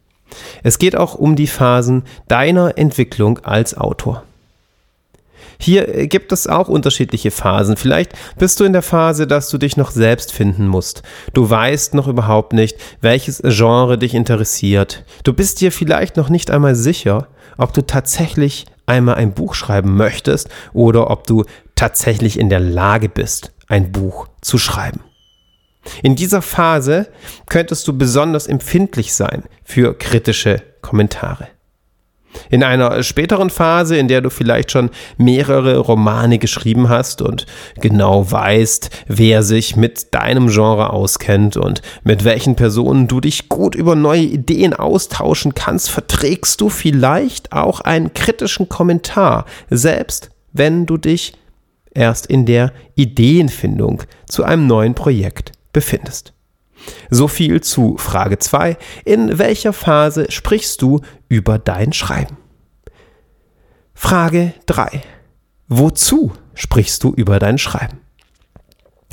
Es 0.62 0.78
geht 0.78 0.96
auch 0.96 1.14
um 1.14 1.36
die 1.36 1.46
Phasen 1.46 2.02
deiner 2.26 2.76
Entwicklung 2.76 3.38
als 3.40 3.76
Autor. 3.76 4.24
Hier 5.58 5.88
äh, 5.88 6.06
gibt 6.06 6.32
es 6.32 6.46
auch 6.46 6.68
unterschiedliche 6.68 7.30
Phasen. 7.30 7.76
Vielleicht 7.76 8.12
bist 8.38 8.60
du 8.60 8.64
in 8.64 8.72
der 8.72 8.82
Phase, 8.82 9.26
dass 9.26 9.48
du 9.48 9.58
dich 9.58 9.76
noch 9.76 9.90
selbst 9.90 10.32
finden 10.32 10.66
musst. 10.66 11.02
Du 11.32 11.48
weißt 11.48 11.94
noch 11.94 12.08
überhaupt 12.08 12.52
nicht, 12.52 12.76
welches 13.00 13.42
Genre 13.42 13.98
dich 13.98 14.14
interessiert. 14.14 15.04
Du 15.24 15.32
bist 15.32 15.60
dir 15.60 15.72
vielleicht 15.72 16.16
noch 16.16 16.28
nicht 16.28 16.50
einmal 16.50 16.74
sicher, 16.74 17.28
ob 17.56 17.72
du 17.72 17.82
tatsächlich 17.82 18.66
einmal 18.86 19.16
ein 19.16 19.32
Buch 19.32 19.54
schreiben 19.54 19.96
möchtest 19.96 20.48
oder 20.72 21.10
ob 21.10 21.26
du 21.26 21.44
tatsächlich 21.74 22.38
in 22.38 22.48
der 22.48 22.60
Lage 22.60 23.08
bist, 23.08 23.52
ein 23.68 23.92
Buch 23.92 24.28
zu 24.40 24.58
schreiben. 24.58 25.00
In 26.02 26.16
dieser 26.16 26.42
Phase 26.42 27.08
könntest 27.48 27.86
du 27.88 27.96
besonders 27.96 28.46
empfindlich 28.46 29.14
sein 29.14 29.44
für 29.64 29.96
kritische 29.96 30.62
Kommentare. 30.80 31.48
In 32.50 32.62
einer 32.62 33.02
späteren 33.02 33.50
Phase, 33.50 33.96
in 33.96 34.08
der 34.08 34.20
du 34.20 34.30
vielleicht 34.30 34.70
schon 34.70 34.90
mehrere 35.16 35.78
Romane 35.78 36.38
geschrieben 36.38 36.88
hast 36.88 37.22
und 37.22 37.46
genau 37.80 38.30
weißt, 38.30 38.90
wer 39.06 39.42
sich 39.42 39.76
mit 39.76 40.14
deinem 40.14 40.48
Genre 40.48 40.90
auskennt 40.90 41.56
und 41.56 41.82
mit 42.02 42.24
welchen 42.24 42.56
Personen 42.56 43.08
du 43.08 43.20
dich 43.20 43.48
gut 43.48 43.74
über 43.74 43.94
neue 43.94 44.22
Ideen 44.22 44.74
austauschen 44.74 45.54
kannst, 45.54 45.90
verträgst 45.90 46.60
du 46.60 46.68
vielleicht 46.68 47.52
auch 47.52 47.80
einen 47.80 48.14
kritischen 48.14 48.68
Kommentar, 48.68 49.46
selbst 49.70 50.30
wenn 50.52 50.86
du 50.86 50.96
dich 50.96 51.34
erst 51.94 52.26
in 52.26 52.46
der 52.46 52.72
Ideenfindung 52.94 54.02
zu 54.26 54.44
einem 54.44 54.66
neuen 54.66 54.94
Projekt 54.94 55.52
befindest. 55.72 56.32
So 57.10 57.28
viel 57.28 57.60
zu 57.60 57.96
Frage 57.98 58.38
2. 58.38 58.76
In 59.04 59.38
welcher 59.38 59.72
Phase 59.72 60.30
sprichst 60.30 60.82
du 60.82 61.00
über 61.28 61.58
dein 61.58 61.92
Schreiben? 61.92 62.36
Frage 63.94 64.54
3. 64.66 65.02
Wozu 65.68 66.32
sprichst 66.54 67.02
du 67.04 67.12
über 67.12 67.38
dein 67.38 67.58
Schreiben? 67.58 68.00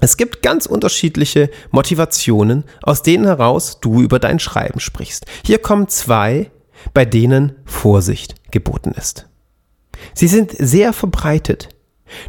Es 0.01 0.17
gibt 0.17 0.41
ganz 0.41 0.65
unterschiedliche 0.65 1.51
Motivationen, 1.69 2.63
aus 2.81 3.03
denen 3.03 3.25
heraus 3.25 3.79
du 3.81 4.01
über 4.01 4.17
dein 4.17 4.39
Schreiben 4.39 4.79
sprichst. 4.79 5.25
Hier 5.45 5.59
kommen 5.59 5.87
zwei, 5.87 6.49
bei 6.93 7.05
denen 7.05 7.55
Vorsicht 7.65 8.51
geboten 8.51 8.93
ist. 8.97 9.27
Sie 10.15 10.27
sind 10.27 10.51
sehr 10.57 10.93
verbreitet, 10.93 11.69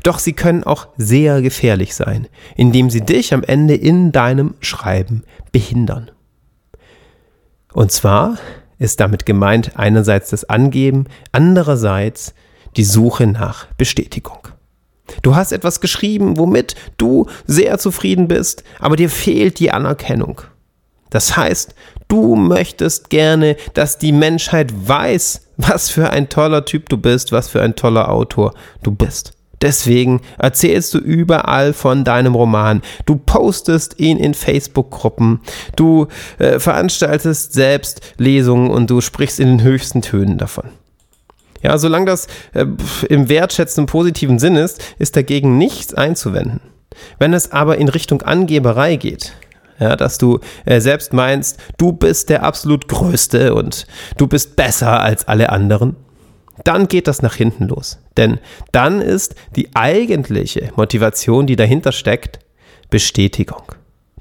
doch 0.02 0.18
sie 0.18 0.32
können 0.32 0.64
auch 0.64 0.88
sehr 0.96 1.42
gefährlich 1.42 1.94
sein, 1.94 2.28
indem 2.56 2.90
sie 2.90 3.00
dich 3.00 3.34
am 3.34 3.42
Ende 3.42 3.74
in 3.74 4.12
deinem 4.12 4.54
Schreiben 4.60 5.24
behindern. 5.52 6.10
Und 7.72 7.92
zwar 7.92 8.38
ist 8.78 9.00
damit 9.00 9.26
gemeint 9.26 9.72
einerseits 9.76 10.30
das 10.30 10.44
Angeben, 10.44 11.06
andererseits 11.30 12.34
die 12.76 12.84
Suche 12.84 13.26
nach 13.26 13.66
Bestätigung. 13.78 14.48
Du 15.22 15.36
hast 15.36 15.52
etwas 15.52 15.80
geschrieben, 15.80 16.38
womit 16.38 16.74
du 16.96 17.26
sehr 17.46 17.78
zufrieden 17.78 18.28
bist, 18.28 18.64
aber 18.78 18.96
dir 18.96 19.10
fehlt 19.10 19.58
die 19.58 19.70
Anerkennung. 19.70 20.42
Das 21.10 21.36
heißt, 21.36 21.74
du 22.08 22.36
möchtest 22.36 23.10
gerne, 23.10 23.56
dass 23.74 23.98
die 23.98 24.12
Menschheit 24.12 24.72
weiß, 24.88 25.48
was 25.58 25.90
für 25.90 26.10
ein 26.10 26.28
toller 26.28 26.64
Typ 26.64 26.88
du 26.88 26.96
bist, 26.96 27.32
was 27.32 27.48
für 27.48 27.60
ein 27.60 27.76
toller 27.76 28.10
Autor 28.10 28.54
du 28.82 28.92
bist. 28.92 29.32
Deswegen 29.62 30.20
erzählst 30.38 30.92
du 30.92 30.98
überall 30.98 31.72
von 31.72 32.04
deinem 32.04 32.34
Roman. 32.34 32.82
Du 33.06 33.16
postest 33.16 33.98
ihn 34.00 34.18
in 34.18 34.34
Facebook-Gruppen. 34.34 35.40
Du 35.76 36.08
äh, 36.38 36.58
veranstaltest 36.58 37.52
selbst 37.52 38.00
Lesungen 38.18 38.70
und 38.70 38.90
du 38.90 39.00
sprichst 39.00 39.38
in 39.38 39.48
den 39.48 39.62
höchsten 39.62 40.02
Tönen 40.02 40.36
davon. 40.36 40.64
Ja, 41.62 41.78
solange 41.78 42.06
das 42.06 42.26
äh, 42.54 42.66
im 43.08 43.28
wertschätzenden 43.28 43.86
positiven 43.86 44.40
Sinn 44.40 44.56
ist, 44.56 44.82
ist 44.98 45.14
dagegen 45.14 45.58
nichts 45.58 45.94
einzuwenden. 45.94 46.60
Wenn 47.20 47.32
es 47.32 47.52
aber 47.52 47.78
in 47.78 47.88
Richtung 47.88 48.22
Angeberei 48.22 48.96
geht, 48.96 49.32
ja, 49.78 49.96
dass 49.96 50.18
du 50.18 50.40
äh, 50.64 50.80
selbst 50.80 51.12
meinst, 51.12 51.58
du 51.78 51.92
bist 51.92 52.30
der 52.30 52.42
absolut 52.42 52.88
Größte 52.88 53.54
und 53.54 53.86
du 54.16 54.26
bist 54.26 54.56
besser 54.56 55.00
als 55.00 55.28
alle 55.28 55.50
anderen, 55.50 55.96
dann 56.64 56.88
geht 56.88 57.08
das 57.08 57.22
nach 57.22 57.34
hinten 57.34 57.68
los. 57.68 57.98
Denn 58.16 58.38
dann 58.72 59.00
ist 59.00 59.34
die 59.56 59.74
eigentliche 59.74 60.70
Motivation, 60.76 61.46
die 61.46 61.56
dahinter 61.56 61.92
steckt, 61.92 62.38
Bestätigung. 62.90 63.62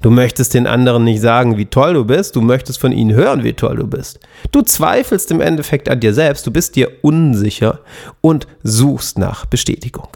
Du 0.00 0.10
möchtest 0.10 0.54
den 0.54 0.66
anderen 0.66 1.04
nicht 1.04 1.20
sagen, 1.20 1.56
wie 1.56 1.66
toll 1.66 1.94
du 1.94 2.04
bist, 2.04 2.34
du 2.34 2.40
möchtest 2.40 2.80
von 2.80 2.90
ihnen 2.90 3.14
hören, 3.14 3.44
wie 3.44 3.52
toll 3.52 3.76
du 3.76 3.86
bist. 3.86 4.18
Du 4.50 4.62
zweifelst 4.62 5.30
im 5.30 5.40
Endeffekt 5.40 5.88
an 5.88 6.00
dir 6.00 6.12
selbst, 6.12 6.44
du 6.44 6.50
bist 6.50 6.74
dir 6.74 6.90
unsicher 7.02 7.80
und 8.20 8.48
suchst 8.64 9.16
nach 9.18 9.46
Bestätigung. 9.46 10.08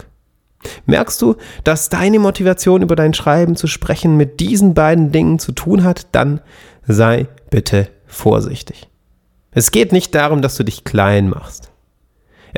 Merkst 0.85 1.21
du, 1.21 1.35
dass 1.63 1.87
deine 1.87 2.19
Motivation 2.19 2.81
über 2.81 2.97
dein 2.97 3.13
Schreiben 3.13 3.55
zu 3.55 3.67
sprechen 3.67 4.17
mit 4.17 4.41
diesen 4.41 4.73
beiden 4.73 5.13
Dingen 5.13 5.39
zu 5.39 5.53
tun 5.53 5.85
hat, 5.85 6.07
dann 6.11 6.41
sei 6.85 7.27
bitte 7.49 7.87
vorsichtig. 8.07 8.89
Es 9.51 9.71
geht 9.71 9.93
nicht 9.93 10.13
darum, 10.13 10.41
dass 10.41 10.55
du 10.55 10.63
dich 10.63 10.83
klein 10.83 11.29
machst. 11.29 11.71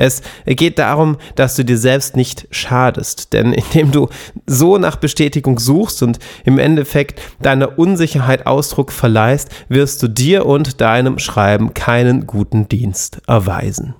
Es 0.00 0.22
geht 0.46 0.78
darum, 0.78 1.18
dass 1.34 1.56
du 1.56 1.64
dir 1.64 1.76
selbst 1.76 2.16
nicht 2.16 2.48
schadest, 2.50 3.34
denn 3.34 3.52
indem 3.52 3.92
du 3.92 4.08
so 4.46 4.78
nach 4.78 4.96
Bestätigung 4.96 5.58
suchst 5.58 6.02
und 6.02 6.18
im 6.46 6.58
Endeffekt 6.58 7.20
deiner 7.42 7.78
Unsicherheit 7.78 8.46
Ausdruck 8.46 8.92
verleihst, 8.92 9.50
wirst 9.68 10.02
du 10.02 10.08
dir 10.08 10.46
und 10.46 10.80
deinem 10.80 11.18
Schreiben 11.18 11.74
keinen 11.74 12.26
guten 12.26 12.66
Dienst 12.66 13.20
erweisen. 13.26 13.94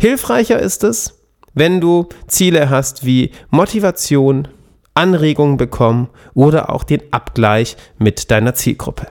Hilfreicher 0.00 0.58
ist 0.58 0.82
es, 0.82 1.20
wenn 1.54 1.80
du 1.80 2.08
Ziele 2.26 2.68
hast 2.68 3.06
wie 3.06 3.30
Motivation, 3.50 4.48
Anregungen 4.92 5.56
bekommen 5.56 6.08
oder 6.34 6.70
auch 6.70 6.82
den 6.82 7.00
Abgleich 7.12 7.76
mit 7.98 8.32
deiner 8.32 8.54
Zielgruppe. 8.54 9.06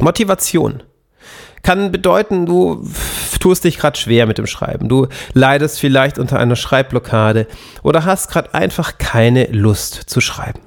Motivation 0.00 0.84
kann 1.66 1.90
bedeuten, 1.90 2.46
du 2.46 2.88
tust 3.46 3.62
dich 3.62 3.78
gerade 3.78 3.96
schwer 3.96 4.26
mit 4.26 4.38
dem 4.38 4.48
Schreiben. 4.48 4.88
Du 4.88 5.06
leidest 5.32 5.78
vielleicht 5.78 6.18
unter 6.18 6.40
einer 6.40 6.56
Schreibblockade 6.56 7.46
oder 7.84 8.04
hast 8.04 8.28
gerade 8.28 8.52
einfach 8.54 8.98
keine 8.98 9.44
Lust 9.52 9.94
zu 9.94 10.20
schreiben. 10.20 10.58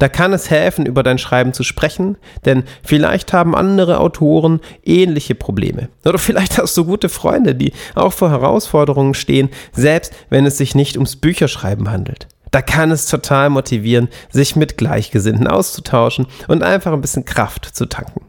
Da 0.00 0.08
kann 0.08 0.32
es 0.32 0.50
helfen, 0.50 0.86
über 0.86 1.04
dein 1.04 1.18
Schreiben 1.18 1.52
zu 1.52 1.62
sprechen, 1.62 2.18
denn 2.44 2.64
vielleicht 2.82 3.32
haben 3.32 3.54
andere 3.54 4.00
Autoren 4.00 4.58
ähnliche 4.82 5.36
Probleme. 5.36 5.88
Oder 6.04 6.18
vielleicht 6.18 6.58
hast 6.58 6.76
du 6.76 6.84
gute 6.84 7.08
Freunde, 7.08 7.54
die 7.54 7.72
auch 7.94 8.12
vor 8.12 8.30
Herausforderungen 8.30 9.14
stehen, 9.14 9.48
selbst 9.70 10.12
wenn 10.28 10.46
es 10.46 10.58
sich 10.58 10.74
nicht 10.74 10.96
ums 10.96 11.14
Bücherschreiben 11.14 11.92
handelt. 11.92 12.26
Da 12.50 12.60
kann 12.60 12.90
es 12.90 13.06
total 13.06 13.50
motivieren, 13.50 14.08
sich 14.30 14.56
mit 14.56 14.76
Gleichgesinnten 14.76 15.46
auszutauschen 15.46 16.26
und 16.48 16.64
einfach 16.64 16.92
ein 16.92 17.00
bisschen 17.00 17.24
Kraft 17.24 17.66
zu 17.66 17.86
tanken. 17.86 18.22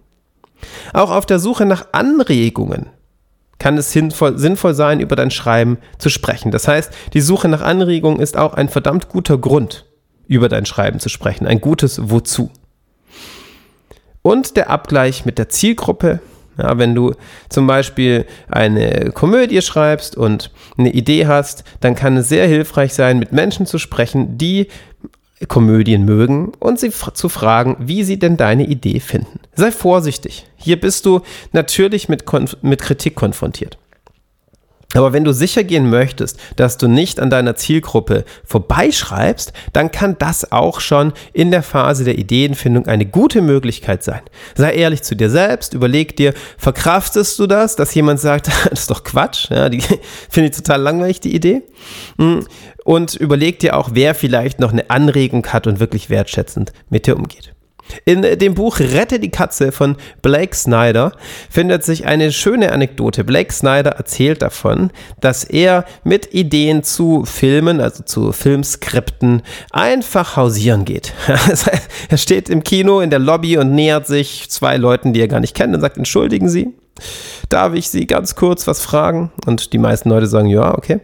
Auch 0.94 1.10
auf 1.10 1.26
der 1.26 1.40
Suche 1.40 1.66
nach 1.66 1.88
Anregungen 1.94 2.92
kann 3.60 3.78
es 3.78 3.92
sinnvoll, 3.92 4.38
sinnvoll 4.38 4.74
sein, 4.74 5.00
über 5.00 5.16
dein 5.16 5.32
Schreiben 5.32 5.78
zu 5.98 6.10
sprechen. 6.10 6.52
Das 6.52 6.68
heißt, 6.68 6.92
die 7.14 7.22
Suche 7.22 7.48
nach 7.48 7.62
Anregungen 7.62 8.20
ist 8.20 8.38
auch 8.38 8.54
ein 8.54 8.70
verdammt 8.70 9.10
guter 9.10 9.38
Grund, 9.38 9.86
über 10.28 10.50
dein 10.50 10.66
Schreiben 10.66 11.00
zu 11.00 11.10
sprechen. 11.10 11.48
Ein 11.48 11.62
gutes 11.62 12.10
Wozu. 12.10 12.52
Und 14.22 14.58
der 14.58 14.70
Abgleich 14.70 15.26
mit 15.26 15.38
der 15.38 15.50
Zielgruppe. 15.50 16.20
Ja, 16.58 16.78
wenn 16.80 16.96
du 16.96 17.14
zum 17.50 17.68
Beispiel 17.68 18.26
eine 18.50 19.12
Komödie 19.14 19.62
schreibst 19.62 20.18
und 20.18 20.52
eine 20.76 20.92
Idee 20.92 21.28
hast, 21.28 21.64
dann 21.82 21.94
kann 21.94 22.18
es 22.18 22.30
sehr 22.30 22.48
hilfreich 22.48 22.96
sein, 22.96 23.20
mit 23.20 23.32
Menschen 23.32 23.68
zu 23.68 23.78
sprechen, 23.78 24.40
die 24.40 24.68
Komödien 25.48 26.04
mögen 26.04 26.52
und 26.60 26.80
sie 26.80 26.92
zu 26.92 27.30
fragen, 27.30 27.78
wie 27.80 28.04
sie 28.04 28.18
denn 28.18 28.38
deine 28.38 28.66
Idee 28.66 29.00
finden. 29.00 29.40
Sei 29.56 29.72
vorsichtig. 29.72 30.48
Hier 30.56 30.80
bist 30.80 31.06
du 31.06 31.22
natürlich 31.52 32.10
mit, 32.10 32.26
Konf 32.26 32.58
mit 32.62 32.82
Kritik 32.82 33.16
konfrontiert. 33.16 33.78
Aber 34.94 35.12
wenn 35.12 35.26
du 35.26 35.34
sicher 35.34 35.66
gehen 35.66 35.90
möchtest, 35.90 36.40
dass 36.56 36.78
du 36.78 36.88
nicht 36.88 37.20
an 37.20 37.30
deiner 37.30 37.56
Zielgruppe 37.56 38.24
vorbeischreibst, 38.46 39.52
dann 39.74 39.92
kann 39.92 40.16
das 40.18 40.52
auch 40.54 40.80
schon 40.80 41.12
in 41.34 41.52
der 41.52 41.62
Phase 41.62 42.06
der 42.06 42.18
Ideenfindung 42.18 42.88
eine 42.88 43.06
gute 43.06 43.42
Möglichkeit 43.42 44.04
sein. 44.04 44.22
Sei 44.56 44.74
ehrlich 44.74 45.04
zu 45.04 45.16
dir 45.16 45.30
selbst, 45.30 45.74
überleg 45.74 46.16
dir, 46.16 46.34
verkraftest 46.58 47.38
du 47.38 47.48
das, 47.48 47.76
dass 47.76 47.94
jemand 47.94 48.22
sagt, 48.22 48.48
das 48.70 48.82
ist 48.82 48.92
doch 48.92 49.04
Quatsch, 49.04 49.50
ja, 49.50 49.68
die 49.68 49.82
finde 50.30 50.50
ich 50.50 50.56
total 50.56 50.82
langweilig, 50.82 51.20
die 51.20 51.36
Idee. 51.36 51.64
Hm, 52.18 52.48
und 52.86 53.16
überleg 53.16 53.60
dir 53.60 53.76
auch, 53.76 53.90
wer 53.92 54.16
vielleicht 54.16 54.62
noch 54.62 54.72
eine 54.72 54.90
Anregung 54.90 55.46
hat 55.48 55.68
und 55.68 55.82
wirklich 55.82 56.10
wertschätzend 56.10 56.72
mit 56.90 57.06
dir 57.08 57.18
umgeht. 57.18 57.57
In 58.06 58.22
dem 58.22 58.54
Buch 58.54 58.80
Rette 58.80 59.20
die 59.20 59.32
Katze 59.32 59.72
von 59.72 59.96
Blake 60.22 60.56
Snyder 60.56 61.12
findet 61.50 61.84
sich 61.84 62.06
eine 62.06 62.32
schöne 62.32 62.72
Anekdote. 62.72 63.24
Blake 63.24 63.54
Snyder 63.54 63.92
erzählt 63.92 64.42
davon, 64.42 64.92
dass 65.20 65.44
er 65.44 65.86
mit 66.04 66.34
Ideen 66.34 66.84
zu 66.84 67.26
Filmen, 67.26 67.82
also 67.82 68.04
zu 68.04 68.32
Filmskripten, 68.32 69.42
einfach 69.72 70.36
hausieren 70.36 70.86
geht. 70.86 71.14
er 72.10 72.18
steht 72.18 72.50
im 72.50 72.64
Kino 72.64 73.00
in 73.02 73.10
der 73.10 73.20
Lobby 73.20 73.58
und 73.58 73.74
nähert 73.74 74.08
sich 74.08 74.50
zwei 74.50 74.78
Leuten, 74.78 75.14
die 75.14 75.22
er 75.22 75.28
gar 75.28 75.40
nicht 75.40 75.56
kennt 75.56 75.74
und 75.74 75.82
sagt, 75.82 75.98
entschuldigen 75.98 76.50
Sie, 76.50 76.74
darf 77.50 77.74
ich 77.74 77.90
Sie 77.90 78.08
ganz 78.08 78.36
kurz 78.36 78.68
was 78.68 78.82
fragen? 78.82 79.32
Und 79.46 79.74
die 79.74 79.78
meisten 79.78 80.10
Leute 80.10 80.28
sagen, 80.28 80.48
ja, 80.48 80.78
okay. 80.78 81.00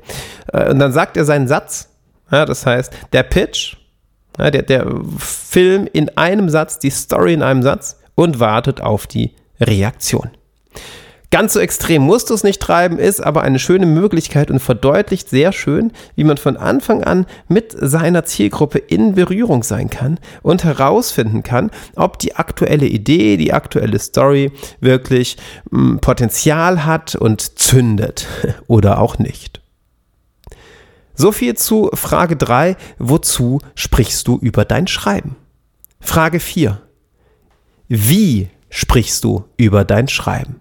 Äh, 0.52 0.70
und 0.70 0.80
dann 0.80 0.94
sagt 0.94 1.18
er 1.18 1.26
seinen 1.26 1.48
Satz. 1.48 1.90
Ja, 2.32 2.46
das 2.46 2.66
heißt, 2.66 2.92
der 3.12 3.24
Pitch 3.24 3.76
ja, 4.38 4.52
der, 4.52 4.64
der 4.64 4.88
Film 5.18 5.88
in 5.92 6.10
einem 6.18 6.50
Satz, 6.50 6.80
die 6.80 6.90
Story 6.90 7.34
in 7.34 7.42
einem 7.42 7.64
Satz 7.64 8.00
und 8.16 8.40
wartet 8.40 8.82
auf 8.82 9.08
die 9.08 9.32
Reaktion. 9.60 10.30
Ganz 11.34 11.54
so 11.54 11.60
extrem 11.60 12.04
musst 12.04 12.30
du 12.30 12.36
es 12.36 12.44
nicht 12.44 12.62
treiben, 12.62 13.00
ist 13.00 13.20
aber 13.20 13.42
eine 13.42 13.58
schöne 13.58 13.88
Möglichkeit 13.88 14.52
und 14.52 14.60
verdeutlicht 14.60 15.30
sehr 15.30 15.52
schön, 15.52 15.92
wie 16.16 16.26
man 16.26 16.38
von 16.38 16.58
Anfang 16.58 17.04
an 17.04 17.26
mit 17.48 17.76
seiner 17.76 18.24
Zielgruppe 18.24 18.78
in 18.78 19.16
Berührung 19.16 19.64
sein 19.64 19.90
kann 19.90 20.20
und 20.44 20.64
herausfinden 20.64 21.42
kann, 21.42 21.72
ob 21.96 22.20
die 22.20 22.36
aktuelle 22.36 22.86
Idee, 22.86 23.38
die 23.38 23.52
aktuelle 23.52 23.98
Story 23.98 24.52
wirklich 24.80 25.38
hm, 25.72 25.98
Potenzial 26.02 26.86
hat 26.86 27.16
und 27.16 27.58
zündet 27.58 28.28
oder 28.68 29.00
auch 29.00 29.18
nicht. 29.18 29.63
So 31.16 31.32
viel 31.32 31.56
zu 31.56 31.90
Frage 31.94 32.36
3. 32.36 32.76
Wozu 32.98 33.60
sprichst 33.76 34.28
du 34.28 34.38
über 34.40 34.66
dein 34.66 34.88
Schreiben? 34.88 35.36
Frage 36.00 36.40
4. 36.40 36.82
Wie 37.88 38.50
sprichst 38.70 39.24
du 39.24 39.46
über 39.58 39.86
dein 39.86 40.08
Schreiben? 40.08 40.60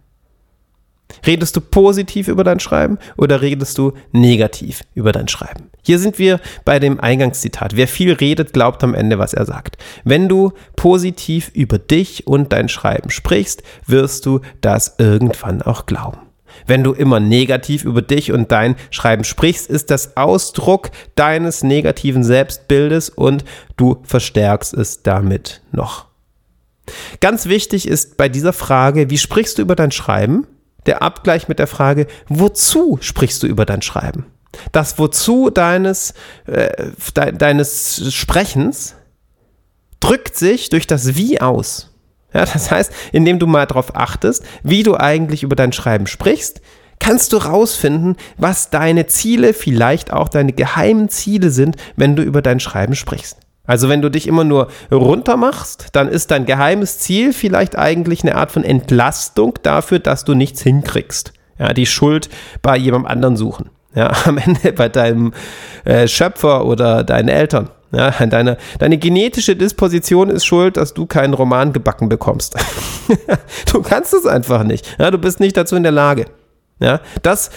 Redest 1.26 1.56
du 1.56 1.60
positiv 1.60 2.28
über 2.28 2.42
dein 2.44 2.60
Schreiben 2.60 2.98
oder 3.16 3.42
redest 3.42 3.78
du 3.78 3.92
negativ 4.12 4.82
über 4.94 5.12
dein 5.12 5.28
Schreiben? 5.28 5.70
Hier 5.82 5.98
sind 5.98 6.18
wir 6.18 6.40
bei 6.64 6.78
dem 6.78 7.00
Eingangszitat. 7.00 7.76
Wer 7.76 7.88
viel 7.88 8.12
redet, 8.12 8.52
glaubt 8.52 8.82
am 8.82 8.94
Ende, 8.94 9.18
was 9.18 9.34
er 9.34 9.46
sagt. 9.46 9.76
Wenn 10.04 10.28
du 10.28 10.52
positiv 10.76 11.50
über 11.54 11.78
dich 11.78 12.26
und 12.26 12.52
dein 12.52 12.68
Schreiben 12.68 13.10
sprichst, 13.10 13.62
wirst 13.86 14.26
du 14.26 14.40
das 14.60 14.96
irgendwann 14.98 15.62
auch 15.62 15.86
glauben. 15.86 16.31
Wenn 16.66 16.84
du 16.84 16.92
immer 16.92 17.20
negativ 17.20 17.84
über 17.84 18.02
dich 18.02 18.32
und 18.32 18.52
dein 18.52 18.76
Schreiben 18.90 19.24
sprichst, 19.24 19.68
ist 19.68 19.90
das 19.90 20.16
Ausdruck 20.16 20.90
deines 21.14 21.62
negativen 21.62 22.24
Selbstbildes 22.24 23.10
und 23.10 23.44
du 23.76 24.02
verstärkst 24.04 24.74
es 24.74 25.02
damit 25.02 25.62
noch. 25.72 26.06
Ganz 27.20 27.46
wichtig 27.46 27.86
ist 27.86 28.16
bei 28.16 28.28
dieser 28.28 28.52
Frage, 28.52 29.10
wie 29.10 29.18
sprichst 29.18 29.58
du 29.58 29.62
über 29.62 29.76
dein 29.76 29.92
Schreiben? 29.92 30.46
Der 30.86 31.02
Abgleich 31.02 31.48
mit 31.48 31.58
der 31.58 31.68
Frage, 31.68 32.06
wozu 32.28 32.98
sprichst 33.00 33.42
du 33.42 33.46
über 33.46 33.64
dein 33.64 33.82
Schreiben? 33.82 34.26
Das 34.72 34.98
Wozu 34.98 35.50
deines, 35.50 36.14
äh, 36.46 36.90
de 37.16 37.32
deines 37.32 38.12
Sprechens 38.14 38.96
drückt 40.00 40.36
sich 40.36 40.68
durch 40.68 40.86
das 40.86 41.14
Wie 41.14 41.40
aus. 41.40 41.91
Ja, 42.34 42.44
das 42.44 42.70
heißt, 42.70 42.92
indem 43.12 43.38
du 43.38 43.46
mal 43.46 43.66
darauf 43.66 43.94
achtest, 43.94 44.44
wie 44.62 44.82
du 44.82 44.96
eigentlich 44.96 45.42
über 45.42 45.56
dein 45.56 45.72
Schreiben 45.72 46.06
sprichst, 46.06 46.60
kannst 46.98 47.32
du 47.32 47.38
rausfinden, 47.38 48.16
was 48.38 48.70
deine 48.70 49.06
Ziele, 49.06 49.54
vielleicht 49.54 50.12
auch 50.12 50.28
deine 50.28 50.52
geheimen 50.52 51.08
Ziele 51.08 51.50
sind, 51.50 51.76
wenn 51.96 52.16
du 52.16 52.22
über 52.22 52.42
dein 52.42 52.60
Schreiben 52.60 52.94
sprichst. 52.94 53.38
Also 53.64 53.88
wenn 53.88 54.02
du 54.02 54.10
dich 54.10 54.26
immer 54.26 54.44
nur 54.44 54.68
runter 54.90 55.36
machst, 55.36 55.88
dann 55.92 56.08
ist 56.08 56.30
dein 56.30 56.46
geheimes 56.46 56.98
Ziel 56.98 57.32
vielleicht 57.32 57.76
eigentlich 57.78 58.22
eine 58.22 58.34
Art 58.34 58.50
von 58.50 58.64
Entlastung 58.64 59.58
dafür, 59.62 59.98
dass 59.98 60.24
du 60.24 60.34
nichts 60.34 60.62
hinkriegst. 60.62 61.32
Ja, 61.58 61.72
die 61.72 61.86
Schuld 61.86 62.28
bei 62.60 62.76
jemandem 62.76 63.10
anderen 63.10 63.36
suchen. 63.36 63.70
Ja, 63.94 64.12
am 64.24 64.38
Ende 64.38 64.72
bei 64.72 64.88
deinem 64.88 65.32
äh, 65.84 66.08
Schöpfer 66.08 66.64
oder 66.66 67.04
deinen 67.04 67.28
Eltern. 67.28 67.68
Ja, 67.94 68.10
deine, 68.10 68.56
deine 68.78 68.96
genetische 68.96 69.54
Disposition 69.54 70.30
ist 70.30 70.46
schuld, 70.46 70.78
dass 70.78 70.94
du 70.94 71.04
keinen 71.04 71.34
Roman 71.34 71.74
gebacken 71.74 72.08
bekommst. 72.08 72.56
du 73.72 73.82
kannst 73.82 74.14
es 74.14 74.26
einfach 74.26 74.64
nicht. 74.64 74.96
Ja, 74.98 75.10
du 75.10 75.18
bist 75.18 75.40
nicht 75.40 75.56
dazu 75.58 75.76
in 75.76 75.82
der 75.82 75.92
Lage. 75.92 76.24
Ja, 76.80 77.00
das 77.22 77.50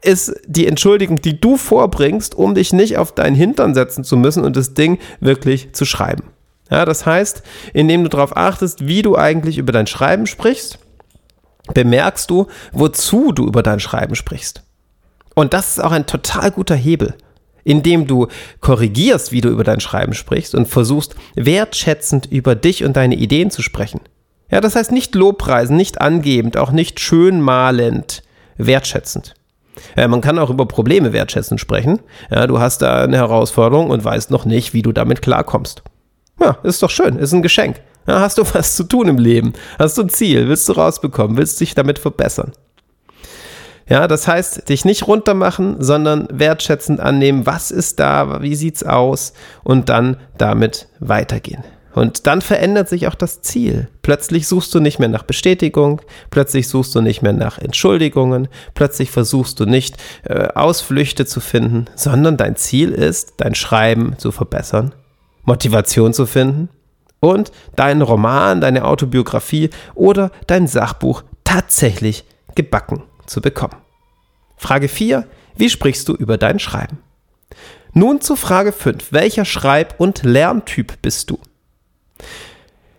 ist 0.00 0.34
die 0.46 0.66
Entschuldigung, 0.66 1.20
die 1.20 1.38
du 1.38 1.56
vorbringst, 1.58 2.34
um 2.34 2.54
dich 2.54 2.72
nicht 2.72 2.96
auf 2.96 3.12
deinen 3.12 3.36
Hintern 3.36 3.74
setzen 3.74 4.02
zu 4.02 4.16
müssen 4.16 4.44
und 4.44 4.56
das 4.56 4.74
Ding 4.74 4.98
wirklich 5.20 5.74
zu 5.74 5.84
schreiben. 5.84 6.24
Ja, 6.70 6.86
das 6.86 7.04
heißt, 7.04 7.42
indem 7.74 8.02
du 8.02 8.08
darauf 8.08 8.34
achtest, 8.34 8.86
wie 8.86 9.02
du 9.02 9.16
eigentlich 9.16 9.58
über 9.58 9.72
dein 9.72 9.86
Schreiben 9.86 10.26
sprichst, 10.26 10.78
bemerkst 11.74 12.30
du, 12.30 12.46
wozu 12.72 13.32
du 13.32 13.46
über 13.46 13.62
dein 13.62 13.78
Schreiben 13.78 14.14
sprichst. 14.14 14.62
Und 15.34 15.52
das 15.52 15.68
ist 15.68 15.84
auch 15.84 15.92
ein 15.92 16.06
total 16.06 16.50
guter 16.50 16.74
Hebel 16.74 17.14
indem 17.64 18.06
du 18.06 18.28
korrigierst, 18.60 19.32
wie 19.32 19.40
du 19.40 19.48
über 19.48 19.64
dein 19.64 19.80
Schreiben 19.80 20.14
sprichst 20.14 20.54
und 20.54 20.66
versuchst 20.66 21.14
wertschätzend 21.34 22.26
über 22.26 22.54
dich 22.54 22.84
und 22.84 22.96
deine 22.96 23.16
Ideen 23.16 23.50
zu 23.50 23.62
sprechen. 23.62 24.00
Ja, 24.50 24.60
das 24.60 24.76
heißt 24.76 24.92
nicht 24.92 25.14
lobpreisen, 25.14 25.76
nicht 25.76 26.00
angebend, 26.00 26.56
auch 26.56 26.72
nicht 26.72 27.00
schönmalend, 27.00 28.22
wertschätzend. 28.58 29.34
Ja, 29.96 30.06
man 30.08 30.20
kann 30.20 30.38
auch 30.38 30.50
über 30.50 30.66
Probleme 30.66 31.12
wertschätzend 31.12 31.60
sprechen. 31.60 32.00
Ja, 32.30 32.46
du 32.46 32.58
hast 32.58 32.82
da 32.82 33.04
eine 33.04 33.16
Herausforderung 33.16 33.90
und 33.90 34.04
weißt 34.04 34.30
noch 34.30 34.44
nicht, 34.44 34.74
wie 34.74 34.82
du 34.82 34.92
damit 34.92 35.22
klarkommst. 35.22 35.82
Ja, 36.40 36.58
ist 36.62 36.82
doch 36.82 36.90
schön, 36.90 37.16
ist 37.16 37.32
ein 37.32 37.42
Geschenk. 37.42 37.80
Ja, 38.06 38.20
hast 38.20 38.38
du 38.38 38.42
was 38.52 38.76
zu 38.76 38.84
tun 38.84 39.08
im 39.08 39.18
Leben? 39.18 39.52
Hast 39.78 39.96
du 39.96 40.02
ein 40.02 40.08
Ziel? 40.08 40.48
Willst 40.48 40.68
du 40.68 40.72
rausbekommen? 40.72 41.36
Willst 41.36 41.60
du 41.60 41.64
dich 41.64 41.74
damit 41.74 41.98
verbessern? 41.98 42.52
Ja, 43.92 44.08
das 44.08 44.26
heißt, 44.26 44.70
dich 44.70 44.86
nicht 44.86 45.06
runtermachen, 45.06 45.76
sondern 45.82 46.26
wertschätzend 46.32 46.98
annehmen, 46.98 47.44
was 47.44 47.70
ist 47.70 48.00
da, 48.00 48.40
wie 48.40 48.54
sieht's 48.54 48.82
aus 48.82 49.34
und 49.64 49.90
dann 49.90 50.16
damit 50.38 50.88
weitergehen. 50.98 51.62
Und 51.92 52.26
dann 52.26 52.40
verändert 52.40 52.88
sich 52.88 53.06
auch 53.06 53.14
das 53.14 53.42
Ziel. 53.42 53.88
Plötzlich 54.00 54.48
suchst 54.48 54.74
du 54.74 54.80
nicht 54.80 54.98
mehr 54.98 55.10
nach 55.10 55.24
Bestätigung, 55.24 56.00
plötzlich 56.30 56.68
suchst 56.68 56.94
du 56.94 57.02
nicht 57.02 57.20
mehr 57.20 57.34
nach 57.34 57.58
Entschuldigungen, 57.58 58.48
plötzlich 58.72 59.10
versuchst 59.10 59.60
du 59.60 59.66
nicht 59.66 59.98
äh, 60.24 60.48
Ausflüchte 60.54 61.26
zu 61.26 61.40
finden, 61.40 61.84
sondern 61.94 62.38
dein 62.38 62.56
Ziel 62.56 62.92
ist, 62.92 63.34
dein 63.36 63.54
Schreiben 63.54 64.14
zu 64.16 64.32
verbessern, 64.32 64.94
Motivation 65.42 66.14
zu 66.14 66.24
finden 66.24 66.70
und 67.20 67.52
deinen 67.76 68.00
Roman, 68.00 68.62
deine 68.62 68.86
Autobiografie 68.86 69.68
oder 69.94 70.30
dein 70.46 70.66
Sachbuch 70.66 71.24
tatsächlich 71.44 72.24
gebacken 72.54 73.02
zu 73.26 73.42
bekommen. 73.42 73.81
Frage 74.62 74.88
4. 74.88 75.26
Wie 75.56 75.68
sprichst 75.68 76.08
du 76.08 76.14
über 76.14 76.38
dein 76.38 76.58
Schreiben? 76.58 76.98
Nun 77.92 78.20
zu 78.20 78.36
Frage 78.36 78.72
5. 78.72 79.12
Welcher 79.12 79.44
Schreib- 79.44 79.96
und 79.98 80.22
Lerntyp 80.22 80.94
bist 81.02 81.30
du? 81.30 81.38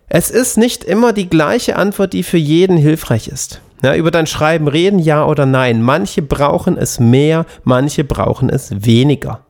Es 0.06 0.30
ist 0.30 0.58
nicht 0.58 0.84
immer 0.84 1.12
die 1.12 1.28
gleiche 1.28 1.76
Antwort, 1.76 2.12
die 2.12 2.22
für 2.22 2.36
jeden 2.36 2.76
hilfreich 2.76 3.28
ist. 3.28 3.62
Ja, 3.82 3.96
über 3.96 4.10
dein 4.10 4.26
Schreiben 4.26 4.68
reden, 4.68 4.98
ja 4.98 5.24
oder 5.26 5.46
nein. 5.46 5.82
Manche 5.82 6.22
brauchen 6.22 6.76
es 6.76 7.00
mehr, 7.00 7.46
manche 7.64 8.04
brauchen 8.04 8.50
es 8.50 8.84
weniger. 8.84 9.40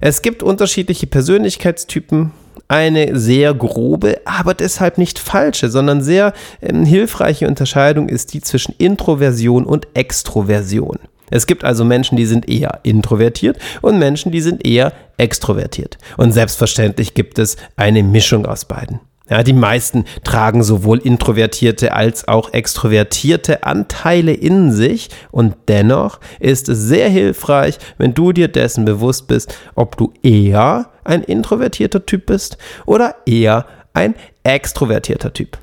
Es 0.00 0.22
gibt 0.22 0.42
unterschiedliche 0.42 1.06
Persönlichkeitstypen, 1.06 2.30
eine 2.68 3.18
sehr 3.18 3.52
grobe, 3.54 4.20
aber 4.24 4.54
deshalb 4.54 4.98
nicht 4.98 5.18
falsche, 5.18 5.70
sondern 5.70 6.02
sehr 6.02 6.32
äh, 6.60 6.72
hilfreiche 6.84 7.46
Unterscheidung 7.46 8.08
ist 8.08 8.32
die 8.32 8.40
zwischen 8.40 8.74
Introversion 8.78 9.64
und 9.64 9.88
Extroversion. 9.94 10.98
Es 11.30 11.46
gibt 11.46 11.64
also 11.64 11.84
Menschen, 11.84 12.16
die 12.16 12.26
sind 12.26 12.48
eher 12.48 12.80
introvertiert 12.82 13.58
und 13.82 13.98
Menschen, 13.98 14.32
die 14.32 14.40
sind 14.40 14.66
eher 14.66 14.92
extrovertiert. 15.16 15.98
Und 16.16 16.32
selbstverständlich 16.32 17.14
gibt 17.14 17.38
es 17.38 17.56
eine 17.76 18.02
Mischung 18.02 18.46
aus 18.46 18.64
beiden. 18.64 19.00
Ja, 19.28 19.42
die 19.42 19.52
meisten 19.52 20.04
tragen 20.22 20.62
sowohl 20.62 20.98
introvertierte 20.98 21.92
als 21.92 22.28
auch 22.28 22.52
extrovertierte 22.52 23.64
Anteile 23.64 24.32
in 24.32 24.70
sich 24.70 25.08
und 25.32 25.56
dennoch 25.66 26.20
ist 26.38 26.68
es 26.68 26.78
sehr 26.78 27.08
hilfreich, 27.08 27.78
wenn 27.98 28.14
du 28.14 28.32
dir 28.32 28.46
dessen 28.46 28.84
bewusst 28.84 29.26
bist, 29.26 29.52
ob 29.74 29.96
du 29.96 30.12
eher 30.22 30.90
ein 31.02 31.24
introvertierter 31.24 32.06
Typ 32.06 32.26
bist 32.26 32.56
oder 32.84 33.16
eher 33.26 33.66
ein 33.94 34.14
extrovertierter 34.44 35.32
Typ. 35.32 35.58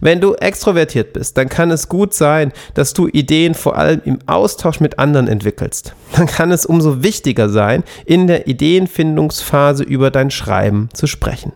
Wenn 0.00 0.20
du 0.20 0.34
extrovertiert 0.34 1.12
bist, 1.12 1.36
dann 1.36 1.48
kann 1.48 1.70
es 1.70 1.88
gut 1.88 2.14
sein, 2.14 2.52
dass 2.74 2.92
du 2.92 3.08
Ideen 3.08 3.54
vor 3.54 3.76
allem 3.76 4.00
im 4.04 4.18
Austausch 4.26 4.80
mit 4.80 4.98
anderen 4.98 5.28
entwickelst. 5.28 5.94
Dann 6.16 6.26
kann 6.26 6.50
es 6.50 6.66
umso 6.66 7.02
wichtiger 7.02 7.48
sein, 7.48 7.84
in 8.04 8.26
der 8.26 8.46
Ideenfindungsphase 8.46 9.84
über 9.84 10.10
dein 10.10 10.30
Schreiben 10.30 10.88
zu 10.92 11.06
sprechen. 11.06 11.52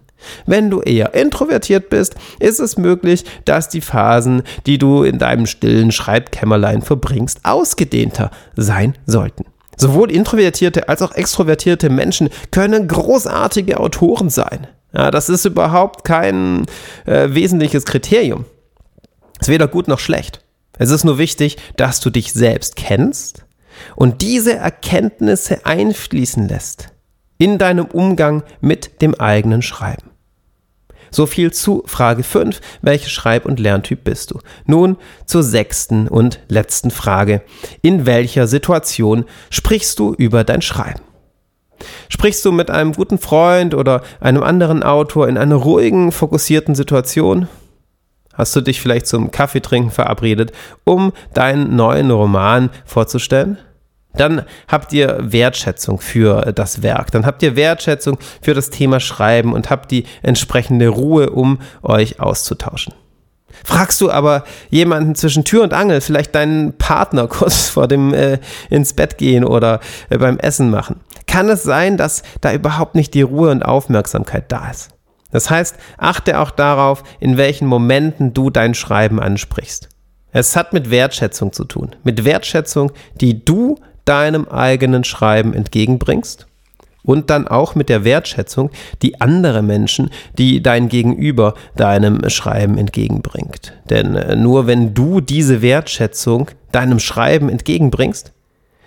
Wenn 0.47 0.71
du 0.71 0.81
eher 0.81 1.15
introvertiert 1.15 1.89
bist, 1.89 2.15
ist 2.39 2.61
es 2.61 2.77
möglich, 2.77 3.25
dass 3.45 3.69
die 3.69 3.81
Phasen, 3.81 4.43
die 4.67 4.79
du 4.79 5.03
in 5.03 5.19
deinem 5.19 5.47
stillen 5.47 5.93
Schreibkämmerlein 5.93 6.83
verbringst, 6.83 7.41
ausgedehnter 7.45 8.31
sein 8.57 8.95
sollten. 9.07 9.45
Sowohl 9.77 10.11
introvertierte 10.11 10.91
als 10.91 11.01
auch 11.01 11.13
extrovertierte 11.13 11.89
Menschen 11.89 12.29
können 12.51 12.87
großartige 12.87 13.81
Autoren 13.81 14.29
sein. 14.29 14.67
Ja, 14.93 15.11
das 15.11 15.29
ist 15.29 15.45
überhaupt 15.45 16.05
kein 16.05 16.67
äh, 17.07 17.29
wesentliches 17.31 17.85
Kriterium. 17.85 18.45
Es 19.41 19.49
ist 19.49 19.53
weder 19.53 19.69
gut 19.69 19.89
noch 19.89 19.99
schlecht. 19.99 20.45
Es 20.79 20.91
ist 20.91 21.05
nur 21.05 21.19
wichtig, 21.19 21.57
dass 21.77 22.01
du 22.01 22.11
dich 22.11 22.33
selbst 22.33 22.77
kennst 22.77 23.45
und 23.97 24.23
diese 24.23 24.55
Erkenntnisse 24.55 25.65
einfließen 25.67 26.49
lässt 26.49 26.89
in 27.39 27.59
deinem 27.59 27.87
Umgang 27.87 28.43
mit 28.61 29.01
dem 29.03 29.15
eigenen 29.15 29.63
Schreiben. 29.63 30.11
So 31.11 31.27
viel 31.27 31.53
zu 31.53 31.83
Frage 31.87 32.23
5. 32.23 32.61
Welche 32.83 33.11
Schreib- 33.11 33.47
und 33.47 33.59
Lerntyp 33.59 34.05
bist 34.05 34.31
du? 34.31 34.41
Nun 34.67 34.97
zur 35.27 35.43
sechsten 35.43 36.07
und 36.07 36.41
letzten 36.49 36.91
Frage. 36.91 37.43
In 37.83 38.07
welcher 38.07 38.47
Situation 38.47 39.25
sprichst 39.51 39.99
du 39.99 40.15
über 40.15 40.45
dein 40.45 40.63
Schreiben? 40.63 41.03
Sprichst 42.09 42.45
du 42.45 42.53
mit 42.53 42.71
einem 42.71 42.93
guten 42.93 43.19
Freund 43.19 43.75
oder 43.75 44.03
einem 44.21 44.43
anderen 44.43 44.83
Autor 44.83 45.29
in 45.29 45.39
einer 45.39 45.57
ruhigen, 45.57 46.13
fokussierten 46.13 46.75
Situation? 46.75 47.49
Hast 48.35 48.55
du 48.57 48.61
dich 48.61 48.81
vielleicht 48.81 49.07
zum 49.07 49.31
Kaffeetrinken 49.31 49.91
verabredet, 49.91 50.53
um 50.85 51.13
deinen 51.35 51.77
neuen 51.77 52.11
Roman 52.11 52.71
vorzustellen? 52.85 53.59
Dann 54.15 54.45
habt 54.67 54.93
ihr 54.93 55.19
Wertschätzung 55.21 56.01
für 56.01 56.53
das 56.53 56.83
Werk, 56.83 57.13
dann 57.13 57.27
habt 57.27 57.43
ihr 57.43 57.55
Wertschätzung 57.55 58.19
für 58.43 58.55
das 58.55 58.71
Thema 58.71 58.99
Schreiben 58.99 59.53
und 59.53 59.71
habt 59.71 59.91
die 59.91 60.05
entsprechende 60.23 60.89
Ruhe, 60.89 61.31
um 61.31 61.61
euch 61.83 62.19
auszutauschen. 62.19 62.95
Fragst 63.65 64.01
du 64.01 64.11
aber 64.11 64.45
jemanden 64.71 65.15
zwischen 65.15 65.45
Tür 65.45 65.63
und 65.63 65.73
Angel, 65.73 66.01
vielleicht 66.01 66.35
deinen 66.35 66.77
Partner 66.79 67.27
kurz 67.29 67.69
vor 67.69 67.89
dem 67.89 68.15
äh, 68.15 68.39
ins 68.69 68.93
Bett 68.93 69.19
gehen 69.19 69.45
oder 69.45 69.81
äh, 70.09 70.19
beim 70.19 70.39
Essen 70.39 70.71
machen, 70.71 71.01
kann 71.27 71.49
es 71.49 71.63
sein, 71.63 71.97
dass 71.97 72.23
da 72.41 72.53
überhaupt 72.53 72.95
nicht 72.95 73.15
die 73.15 73.23
Ruhe 73.23 73.51
und 73.51 73.65
Aufmerksamkeit 73.65 74.51
da 74.51 74.71
ist. 74.71 74.91
Das 75.31 75.49
heißt, 75.49 75.77
achte 75.97 76.41
auch 76.41 76.51
darauf, 76.51 77.05
in 77.21 77.37
welchen 77.37 77.69
Momenten 77.69 78.35
du 78.35 78.51
dein 78.51 78.75
Schreiben 78.75 79.21
ansprichst. 79.21 79.89
Es 80.33 80.57
hat 80.57 80.73
mit 80.73 80.91
Wertschätzung 80.91 81.53
zu 81.53 81.65
tun. 81.65 81.95
Mit 82.03 82.25
Wertschätzung, 82.25 82.93
die 83.21 83.45
du 83.45 83.77
deinem 84.05 84.49
eigenen 84.49 85.05
Schreiben 85.05 85.55
entgegenbringst 85.55 86.47
und 87.03 87.31
dann 87.31 87.49
auch 87.49 87.75
mit 87.75 87.89
der 87.89 88.05
Wertschätzung, 88.05 88.71
die 89.03 89.21
andere 89.21 89.63
Menschen, 89.63 90.11
die 90.39 90.63
dein 90.63 90.89
Gegenüber 90.89 91.55
deinem 91.77 92.29
Schreiben 92.29 92.79
entgegenbringt. 92.79 93.75
Denn 93.89 94.15
äh, 94.15 94.37
nur 94.37 94.67
wenn 94.67 94.95
du 94.95 95.21
diese 95.21 95.63
Wertschätzung 95.63 96.51
deinem 96.73 96.99
Schreiben 96.99 97.49
entgegenbringst, 97.49 98.33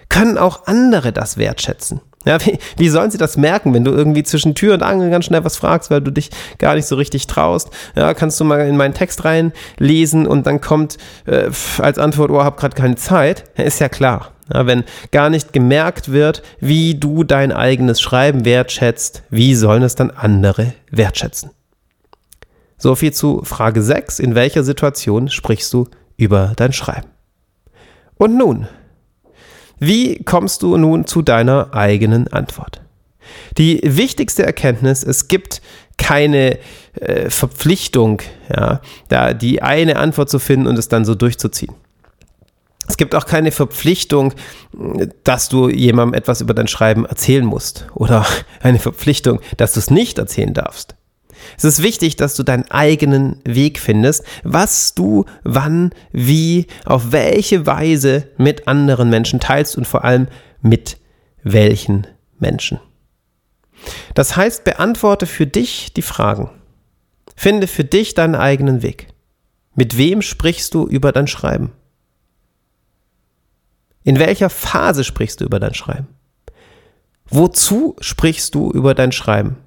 können 0.09 0.37
auch 0.37 0.67
andere 0.67 1.11
das 1.11 1.37
wertschätzen. 1.37 2.01
Ja, 2.25 2.39
wie, 2.45 2.57
wie 2.77 2.89
sollen 2.89 3.11
sie 3.11 3.17
das 3.17 3.35
merken, 3.35 3.73
wenn 3.73 3.83
du 3.83 3.91
irgendwie 3.91 4.23
zwischen 4.23 4.55
Tür 4.55 4.75
und 4.75 4.83
Angel 4.83 5.09
ganz 5.09 5.25
schnell 5.25 5.43
was 5.43 5.57
fragst, 5.57 5.91
weil 5.91 6.01
du 6.01 6.11
dich 6.11 6.29
gar 6.57 6.75
nicht 6.75 6.85
so 6.85 6.95
richtig 6.95 7.27
traust? 7.27 7.69
Ja, 7.95 8.13
kannst 8.13 8.39
du 8.39 8.45
mal 8.45 8.61
in 8.67 8.77
meinen 8.77 8.93
Text 8.93 9.25
reinlesen 9.25 10.25
und 10.25 10.47
dann 10.47 10.61
kommt 10.61 10.97
äh, 11.25 11.49
als 11.79 11.97
Antwort, 11.97 12.31
oh, 12.31 12.43
hab 12.43 12.57
gerade 12.57 12.75
keine 12.75 12.95
Zeit. 12.95 13.45
Ist 13.57 13.79
ja 13.79 13.89
klar. 13.89 14.32
Ja, 14.51 14.65
wenn 14.65 14.83
gar 15.11 15.29
nicht 15.29 15.53
gemerkt 15.53 16.11
wird, 16.11 16.43
wie 16.59 16.95
du 16.95 17.23
dein 17.23 17.51
eigenes 17.51 18.01
Schreiben 18.01 18.45
wertschätzt, 18.45 19.23
wie 19.29 19.55
sollen 19.55 19.83
es 19.83 19.95
dann 19.95 20.11
andere 20.11 20.73
wertschätzen? 20.91 21.51
So 22.77 22.95
viel 22.95 23.13
zu 23.13 23.43
Frage 23.43 23.81
6. 23.81 24.19
In 24.19 24.35
welcher 24.35 24.63
Situation 24.63 25.29
sprichst 25.29 25.71
du 25.73 25.87
über 26.17 26.53
dein 26.57 26.73
Schreiben? 26.73 27.07
Und 28.15 28.37
nun, 28.37 28.67
wie 29.79 30.23
kommst 30.23 30.61
du 30.61 30.77
nun 30.77 31.07
zu 31.07 31.21
deiner 31.21 31.73
eigenen 31.73 32.27
Antwort? 32.27 32.81
Die 33.57 33.79
wichtigste 33.83 34.43
Erkenntnis, 34.43 35.03
es 35.03 35.27
gibt 35.27 35.61
keine 35.97 36.59
äh, 36.99 37.29
Verpflichtung, 37.29 38.21
ja, 38.49 38.81
da 39.09 39.33
die 39.33 39.61
eine 39.61 39.95
Antwort 39.97 40.29
zu 40.29 40.39
finden 40.39 40.67
und 40.67 40.77
es 40.77 40.89
dann 40.89 41.05
so 41.05 41.15
durchzuziehen. 41.15 41.73
Es 42.87 42.97
gibt 42.97 43.15
auch 43.15 43.25
keine 43.25 43.51
Verpflichtung, 43.51 44.33
dass 45.23 45.49
du 45.49 45.69
jemandem 45.69 46.13
etwas 46.13 46.41
über 46.41 46.53
dein 46.53 46.67
Schreiben 46.67 47.05
erzählen 47.05 47.45
musst 47.45 47.87
oder 47.93 48.25
eine 48.61 48.79
Verpflichtung, 48.79 49.39
dass 49.57 49.73
du 49.73 49.79
es 49.79 49.89
nicht 49.89 50.17
erzählen 50.17 50.53
darfst. 50.53 50.95
Es 51.57 51.63
ist 51.63 51.83
wichtig, 51.83 52.15
dass 52.15 52.35
du 52.35 52.43
deinen 52.43 52.69
eigenen 52.71 53.41
Weg 53.43 53.79
findest, 53.79 54.23
was 54.43 54.95
du 54.95 55.25
wann, 55.43 55.91
wie, 56.11 56.67
auf 56.85 57.11
welche 57.11 57.65
Weise 57.65 58.27
mit 58.37 58.67
anderen 58.67 59.09
Menschen 59.09 59.39
teilst 59.39 59.77
und 59.77 59.85
vor 59.85 60.03
allem 60.03 60.27
mit 60.61 60.97
welchen 61.43 62.07
Menschen. 62.39 62.79
Das 64.13 64.35
heißt, 64.35 64.63
beantworte 64.63 65.25
für 65.25 65.47
dich 65.47 65.93
die 65.93 66.01
Fragen. 66.01 66.49
Finde 67.35 67.67
für 67.67 67.83
dich 67.83 68.13
deinen 68.13 68.35
eigenen 68.35 68.81
Weg. 68.81 69.07
Mit 69.75 69.97
wem 69.97 70.21
sprichst 70.21 70.73
du 70.73 70.87
über 70.87 71.11
dein 71.11 71.27
Schreiben? 71.27 71.71
In 74.03 74.19
welcher 74.19 74.49
Phase 74.49 75.03
sprichst 75.03 75.41
du 75.41 75.45
über 75.45 75.59
dein 75.59 75.73
Schreiben? 75.73 76.07
Wozu 77.29 77.95
sprichst 77.99 78.53
du 78.53 78.71
über 78.71 78.93
dein 78.93 79.11
Schreiben? 79.11 79.57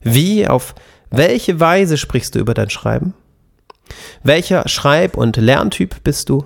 Wie, 0.00 0.46
auf 0.46 0.74
welche 1.10 1.58
Weise 1.58 1.96
sprichst 1.96 2.34
du 2.34 2.38
über 2.38 2.54
dein 2.54 2.70
Schreiben? 2.70 3.14
Welcher 4.22 4.68
Schreib- 4.68 5.16
und 5.16 5.36
Lerntyp 5.36 6.04
bist 6.04 6.28
du? 6.28 6.44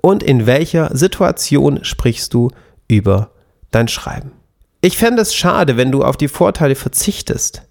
Und 0.00 0.22
in 0.22 0.46
welcher 0.46 0.96
Situation 0.96 1.84
sprichst 1.84 2.32
du 2.32 2.50
über 2.86 3.32
dein 3.70 3.88
Schreiben? 3.88 4.32
Ich 4.80 4.96
fände 4.96 5.22
es 5.22 5.34
schade, 5.34 5.76
wenn 5.76 5.90
du 5.90 6.04
auf 6.04 6.16
die 6.16 6.28
Vorteile 6.28 6.76
verzichtest, 6.76 7.62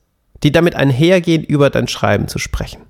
die 0.43 0.51
damit 0.51 0.75
einhergehen, 0.75 1.43
über 1.43 1.69
dein 1.69 1.87
Schreiben 1.87 2.27
zu 2.27 2.37
sprechen. 2.37 2.81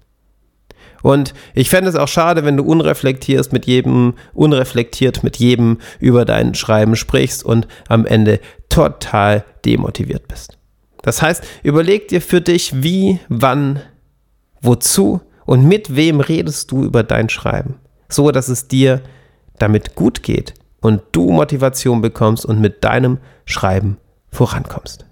Und 1.03 1.33
ich 1.53 1.69
fände 1.69 1.89
es 1.89 1.95
auch 1.95 2.07
schade, 2.07 2.43
wenn 2.43 2.57
du 2.57 2.63
unreflektiert 2.63 3.53
mit 3.53 3.65
jedem, 3.65 4.15
unreflektiert 4.33 5.23
mit 5.23 5.37
jedem 5.37 5.77
über 5.99 6.25
dein 6.25 6.55
Schreiben 6.55 6.95
sprichst 6.95 7.43
und 7.43 7.67
am 7.87 8.05
Ende 8.05 8.39
total 8.69 9.43
demotiviert 9.65 10.27
bist. 10.27 10.57
Das 11.03 11.21
heißt, 11.21 11.43
überleg 11.63 12.07
dir 12.07 12.21
für 12.21 12.41
dich, 12.41 12.83
wie, 12.83 13.19
wann, 13.29 13.81
wozu 14.61 15.21
und 15.45 15.65
mit 15.65 15.95
wem 15.95 16.19
redest 16.19 16.71
du 16.71 16.83
über 16.83 17.03
dein 17.03 17.29
Schreiben, 17.29 17.75
so 18.09 18.31
dass 18.31 18.49
es 18.49 18.67
dir 18.67 19.01
damit 19.57 19.95
gut 19.95 20.23
geht 20.23 20.53
und 20.81 21.01
du 21.11 21.31
Motivation 21.31 22.01
bekommst 22.01 22.45
und 22.45 22.59
mit 22.59 22.83
deinem 22.83 23.19
Schreiben 23.45 23.97
vorankommst. 24.31 25.05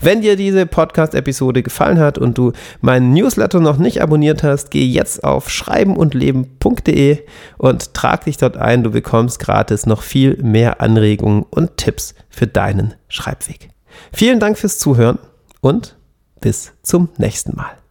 Wenn 0.00 0.20
dir 0.20 0.36
diese 0.36 0.66
Podcast-Episode 0.66 1.62
gefallen 1.62 1.98
hat 1.98 2.18
und 2.18 2.38
du 2.38 2.52
meinen 2.80 3.12
Newsletter 3.12 3.60
noch 3.60 3.78
nicht 3.78 4.02
abonniert 4.02 4.42
hast, 4.42 4.70
geh 4.70 4.84
jetzt 4.84 5.24
auf 5.24 5.50
schreibenundleben.de 5.50 7.18
und 7.58 7.94
trag 7.94 8.24
dich 8.24 8.36
dort 8.36 8.56
ein. 8.56 8.82
Du 8.82 8.90
bekommst 8.90 9.38
gratis 9.38 9.86
noch 9.86 10.02
viel 10.02 10.36
mehr 10.42 10.80
Anregungen 10.80 11.44
und 11.50 11.76
Tipps 11.76 12.14
für 12.28 12.46
deinen 12.46 12.94
Schreibweg. 13.08 13.70
Vielen 14.12 14.40
Dank 14.40 14.58
fürs 14.58 14.78
Zuhören 14.78 15.18
und 15.60 15.96
bis 16.40 16.72
zum 16.82 17.08
nächsten 17.18 17.56
Mal. 17.56 17.83